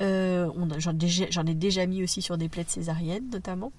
Euh, 0.00 0.48
J'en 0.78 1.46
ai 1.46 1.54
déjà 1.54 1.86
mis 1.86 2.02
aussi 2.02 2.22
sur 2.22 2.38
des 2.38 2.48
plaies 2.48 2.64
césariennes 2.68 3.30
notamment. 3.30 3.72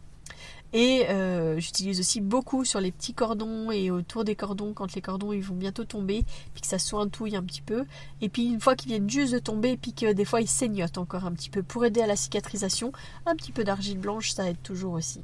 Et 0.74 1.06
euh, 1.10 1.60
j'utilise 1.60 2.00
aussi 2.00 2.20
beaucoup 2.20 2.66
sur 2.66 2.82
les 2.82 2.92
petits 2.92 3.14
cordons 3.14 3.70
et 3.70 3.92
autour 3.92 4.24
des 4.24 4.36
cordons 4.36 4.74
quand 4.74 4.96
les 4.96 5.02
cordons 5.02 5.32
ils 5.32 5.44
vont 5.44 5.56
bientôt 5.56 5.84
tomber, 5.84 6.26
puis 6.54 6.62
que 6.62 6.68
ça 6.68 6.80
sointouille 6.80 7.36
un 7.36 7.44
petit 7.44 7.62
peu. 7.62 7.86
Et 8.22 8.30
puis 8.30 8.48
une 8.48 8.60
fois 8.60 8.76
qu'ils 8.76 8.90
viennent 8.90 9.10
juste 9.10 9.34
de 9.34 9.40
tomber, 9.40 9.78
puis 9.78 9.94
que 9.94 10.12
des 10.12 10.26
fois 10.26 10.42
ils 10.42 10.48
saignotent 10.48 10.98
encore 10.98 11.26
un 11.26 11.32
petit 11.32 11.52
peu 11.52 11.62
pour 11.62 11.86
aider 11.86 12.02
à 12.02 12.08
la 12.08 12.16
cicatrisation, 12.16 12.92
un 13.28 13.36
petit 13.36 13.52
peu 13.52 13.64
d'argile 13.64 14.00
blanche 14.00 14.32
ça 14.32 14.50
aide 14.50 14.62
toujours 14.64 14.94
aussi. 14.94 15.22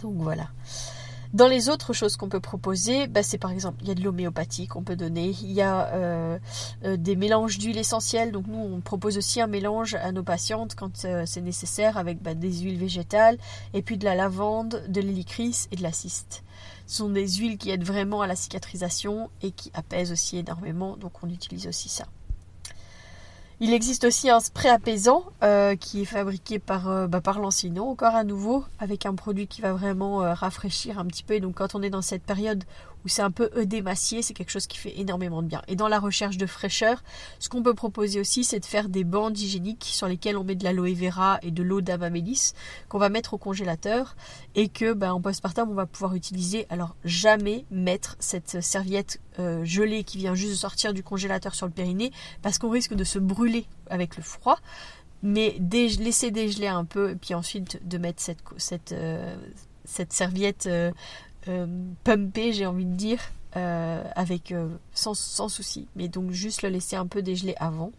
Donc 0.00 0.14
voilà. 0.16 0.48
Dans 1.32 1.46
les 1.46 1.68
autres 1.68 1.92
choses 1.92 2.16
qu'on 2.16 2.28
peut 2.28 2.40
proposer, 2.40 3.06
bah, 3.06 3.22
c'est 3.22 3.38
par 3.38 3.52
exemple, 3.52 3.78
il 3.82 3.88
y 3.88 3.90
a 3.92 3.94
de 3.94 4.02
l'homéopathie 4.02 4.66
qu'on 4.66 4.82
peut 4.82 4.96
donner, 4.96 5.28
il 5.42 5.52
y 5.52 5.62
a 5.62 5.86
euh, 5.94 6.38
euh, 6.84 6.96
des 6.96 7.14
mélanges 7.14 7.58
d'huiles 7.58 7.78
essentielles. 7.78 8.32
Donc 8.32 8.48
nous, 8.48 8.58
on 8.58 8.80
propose 8.80 9.16
aussi 9.16 9.40
un 9.40 9.46
mélange 9.46 9.94
à 9.94 10.10
nos 10.10 10.24
patientes 10.24 10.74
quand 10.74 11.04
euh, 11.04 11.22
c'est 11.26 11.40
nécessaire 11.40 11.98
avec 11.98 12.20
bah, 12.20 12.34
des 12.34 12.52
huiles 12.52 12.78
végétales 12.78 13.38
et 13.74 13.82
puis 13.82 13.96
de 13.96 14.04
la 14.04 14.16
lavande, 14.16 14.82
de 14.88 15.00
l'hélicris 15.00 15.68
et 15.70 15.76
de 15.76 15.82
la 15.84 15.92
cyste. 15.92 16.42
Ce 16.86 16.96
sont 16.96 17.10
des 17.10 17.28
huiles 17.28 17.58
qui 17.58 17.70
aident 17.70 17.86
vraiment 17.86 18.22
à 18.22 18.26
la 18.26 18.34
cicatrisation 18.34 19.30
et 19.40 19.52
qui 19.52 19.70
apaisent 19.72 20.10
aussi 20.10 20.38
énormément, 20.38 20.96
donc 20.96 21.22
on 21.22 21.28
utilise 21.28 21.68
aussi 21.68 21.88
ça. 21.88 22.06
Il 23.62 23.74
existe 23.74 24.04
aussi 24.04 24.30
un 24.30 24.40
spray 24.40 24.70
apaisant 24.70 25.22
euh, 25.42 25.76
qui 25.76 26.00
est 26.00 26.06
fabriqué 26.06 26.58
par, 26.58 26.88
euh, 26.88 27.06
bah, 27.06 27.20
encore 27.26 28.14
à 28.14 28.24
nouveau, 28.24 28.64
avec 28.78 29.04
un 29.04 29.14
produit 29.14 29.46
qui 29.46 29.60
va 29.60 29.74
vraiment 29.74 30.22
euh, 30.22 30.32
rafraîchir 30.32 30.98
un 30.98 31.04
petit 31.04 31.22
peu. 31.22 31.34
Et 31.34 31.40
donc 31.40 31.56
quand 31.56 31.74
on 31.74 31.82
est 31.82 31.90
dans 31.90 32.00
cette 32.00 32.22
période 32.22 32.64
où 33.04 33.08
c'est 33.08 33.22
un 33.22 33.30
peu 33.30 33.50
édémacié, 33.56 34.22
c'est 34.22 34.34
quelque 34.34 34.50
chose 34.50 34.66
qui 34.66 34.78
fait 34.78 34.98
énormément 34.98 35.42
de 35.42 35.48
bien. 35.48 35.62
Et 35.68 35.76
dans 35.76 35.88
la 35.88 35.98
recherche 35.98 36.36
de 36.36 36.46
fraîcheur, 36.46 37.02
ce 37.38 37.48
qu'on 37.48 37.62
peut 37.62 37.74
proposer 37.74 38.20
aussi, 38.20 38.44
c'est 38.44 38.60
de 38.60 38.66
faire 38.66 38.88
des 38.88 39.04
bandes 39.04 39.38
hygiéniques 39.38 39.84
sur 39.84 40.08
lesquelles 40.08 40.36
on 40.36 40.44
met 40.44 40.54
de 40.54 40.64
l'aloe 40.64 40.94
vera 40.94 41.38
et 41.42 41.50
de 41.50 41.62
l'eau 41.62 41.80
d'avamélis 41.80 42.52
qu'on 42.88 42.98
va 42.98 43.08
mettre 43.08 43.34
au 43.34 43.38
congélateur 43.38 44.16
et 44.54 44.68
que 44.68 44.92
ben, 44.92 45.12
en 45.12 45.20
postpartum 45.20 45.70
on 45.70 45.74
va 45.74 45.86
pouvoir 45.86 46.14
utiliser. 46.14 46.66
Alors 46.68 46.96
jamais 47.04 47.64
mettre 47.70 48.16
cette 48.18 48.62
serviette 48.62 49.20
euh, 49.38 49.64
gelée 49.64 50.04
qui 50.04 50.18
vient 50.18 50.34
juste 50.34 50.52
de 50.52 50.56
sortir 50.56 50.92
du 50.92 51.02
congélateur 51.02 51.54
sur 51.54 51.66
le 51.66 51.72
périnée 51.72 52.12
parce 52.42 52.58
qu'on 52.58 52.70
risque 52.70 52.94
de 52.94 53.04
se 53.04 53.18
brûler 53.18 53.66
avec 53.88 54.16
le 54.16 54.22
froid 54.22 54.58
mais 55.22 55.58
laisser 55.70 56.30
dégeler 56.30 56.68
un 56.68 56.84
peu 56.84 57.10
et 57.10 57.16
puis 57.16 57.34
ensuite 57.34 57.86
de 57.86 57.98
mettre 57.98 58.22
cette, 58.56 58.92
euh, 58.92 59.36
serviette 59.84 60.66
euh, 60.66 60.92
euh, 61.48 61.66
pumpé, 62.04 62.52
j'ai 62.52 62.66
envie 62.66 62.84
de 62.84 62.94
dire, 62.94 63.20
euh, 63.56 64.02
avec 64.14 64.52
euh, 64.52 64.68
sans, 64.92 65.14
souci. 65.48 65.88
Mais 65.96 66.08
donc 66.08 66.30
juste 66.32 66.62
le 66.62 66.68
laisser 66.68 66.96
un 66.96 67.06
peu 67.06 67.22
dégeler 67.22 67.54
avant. 67.58 67.92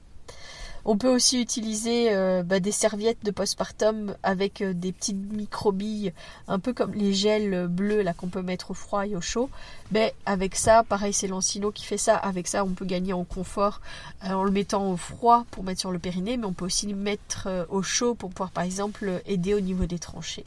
On 0.84 0.97
peut 0.97 1.13
aussi 1.13 1.39
utiliser 1.39 2.10
bah, 2.43 2.60
des 2.60 2.71
serviettes 2.71 3.23
de 3.23 3.30
postpartum 3.30 4.15
avec 4.23 4.63
des 4.63 4.91
petites 4.91 5.32
microbilles, 5.32 6.12
un 6.47 6.58
peu 6.58 6.73
comme 6.73 6.95
les 6.95 7.13
gels 7.13 7.67
bleus 7.67 8.01
là 8.01 8.15
qu'on 8.15 8.30
peut 8.30 8.41
mettre 8.41 8.71
au 8.71 8.73
froid 8.73 9.06
et 9.06 9.15
au 9.15 9.21
chaud. 9.21 9.51
Mais 9.91 10.15
avec 10.25 10.56
ça, 10.56 10.82
pareil, 10.82 11.13
c'est 11.13 11.27
Lancino 11.27 11.69
qui 11.71 11.86
fait 11.86 11.99
ça. 11.99 12.15
Avec 12.15 12.47
ça, 12.47 12.65
on 12.65 12.71
peut 12.71 12.86
gagner 12.86 13.13
en 13.13 13.25
confort 13.25 13.80
en 14.23 14.43
le 14.43 14.49
mettant 14.49 14.91
au 14.91 14.97
froid 14.97 15.45
pour 15.51 15.63
mettre 15.63 15.82
sur 15.82 15.91
le 15.91 15.99
périnée, 15.99 16.36
mais 16.36 16.47
on 16.47 16.54
peut 16.54 16.65
aussi 16.65 16.88
le 16.88 16.95
mettre 16.95 17.67
au 17.69 17.84
chaud 17.84 18.15
pour 18.15 18.32
pouvoir, 18.32 18.49
par 18.49 18.63
exemple, 18.63 19.21
aider 19.27 19.54
au 19.54 19.60
niveau 19.60 19.86
des 19.86 19.99
tranchées. 19.99 20.45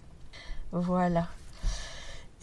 Voilà. 0.73 1.29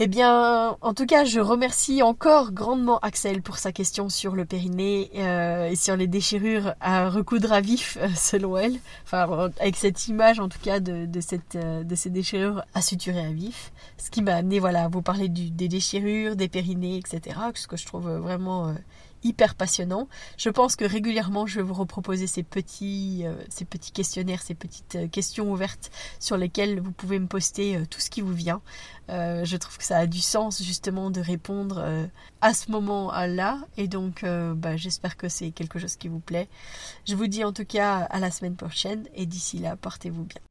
Eh 0.03 0.07
bien, 0.07 0.77
en 0.81 0.95
tout 0.95 1.05
cas, 1.05 1.25
je 1.25 1.39
remercie 1.39 2.01
encore 2.01 2.53
grandement 2.53 2.97
Axel 3.03 3.43
pour 3.43 3.59
sa 3.59 3.71
question 3.71 4.09
sur 4.09 4.33
le 4.33 4.45
périnée 4.45 5.11
euh, 5.17 5.67
et 5.67 5.75
sur 5.75 5.95
les 5.95 6.07
déchirures 6.07 6.73
à 6.81 7.07
recoudre 7.07 7.53
à 7.53 7.61
vif, 7.61 7.99
euh, 8.01 8.07
selon 8.15 8.57
elle. 8.57 8.79
Enfin, 9.03 9.51
avec 9.59 9.75
cette 9.75 10.07
image, 10.07 10.39
en 10.39 10.49
tout 10.49 10.57
cas, 10.59 10.79
de, 10.79 11.07
cette, 11.19 11.55
euh, 11.55 11.83
de 11.83 11.93
ces 11.93 12.09
déchirures 12.09 12.63
à 12.73 12.81
suturer 12.81 13.23
à 13.23 13.31
vif. 13.31 13.71
Ce 13.99 14.09
qui 14.09 14.23
m'a 14.23 14.37
amené, 14.37 14.57
voilà, 14.57 14.85
à 14.85 14.87
vous 14.87 15.03
parler 15.03 15.29
des 15.29 15.67
déchirures, 15.67 16.35
des 16.35 16.47
périnées, 16.47 16.97
etc. 16.97 17.39
Ce 17.53 17.67
que 17.67 17.77
je 17.77 17.85
trouve 17.85 18.09
vraiment 18.09 18.73
hyper 19.23 19.55
passionnant. 19.55 20.07
Je 20.37 20.49
pense 20.49 20.75
que 20.75 20.85
régulièrement, 20.85 21.45
je 21.45 21.57
vais 21.57 21.61
vous 21.61 21.73
reproposer 21.73 22.27
ces 22.27 22.43
petits, 22.43 23.21
euh, 23.25 23.35
ces 23.49 23.65
petits 23.65 23.91
questionnaires, 23.91 24.41
ces 24.41 24.55
petites 24.55 24.95
euh, 24.95 25.07
questions 25.07 25.51
ouvertes 25.51 25.91
sur 26.19 26.37
lesquelles 26.37 26.79
vous 26.79 26.91
pouvez 26.91 27.19
me 27.19 27.27
poster 27.27 27.77
euh, 27.77 27.85
tout 27.89 27.99
ce 27.99 28.09
qui 28.09 28.21
vous 28.21 28.33
vient. 28.33 28.61
je 29.09 29.57
trouve 29.57 29.77
que 29.77 29.83
ça 29.83 29.97
a 29.97 30.07
du 30.07 30.21
sens 30.21 30.63
justement 30.63 31.11
de 31.11 31.19
répondre 31.19 32.09
à 32.39 32.53
ce 32.53 32.71
moment-là. 32.71 33.59
Et 33.75 33.87
donc, 33.87 34.23
bah, 34.23 34.77
j'espère 34.77 35.17
que 35.17 35.27
c'est 35.27 35.51
quelque 35.51 35.79
chose 35.79 35.97
qui 35.97 36.07
vous 36.07 36.19
plaît. 36.19 36.47
Je 37.05 37.15
vous 37.15 37.27
dis 37.27 37.43
en 37.43 37.51
tout 37.51 37.65
cas 37.65 37.99
à 38.09 38.19
la 38.19 38.31
semaine 38.31 38.55
prochaine 38.55 39.07
et 39.13 39.25
d'ici 39.25 39.59
là, 39.59 39.75
portez-vous 39.75 40.23
bien. 40.23 40.50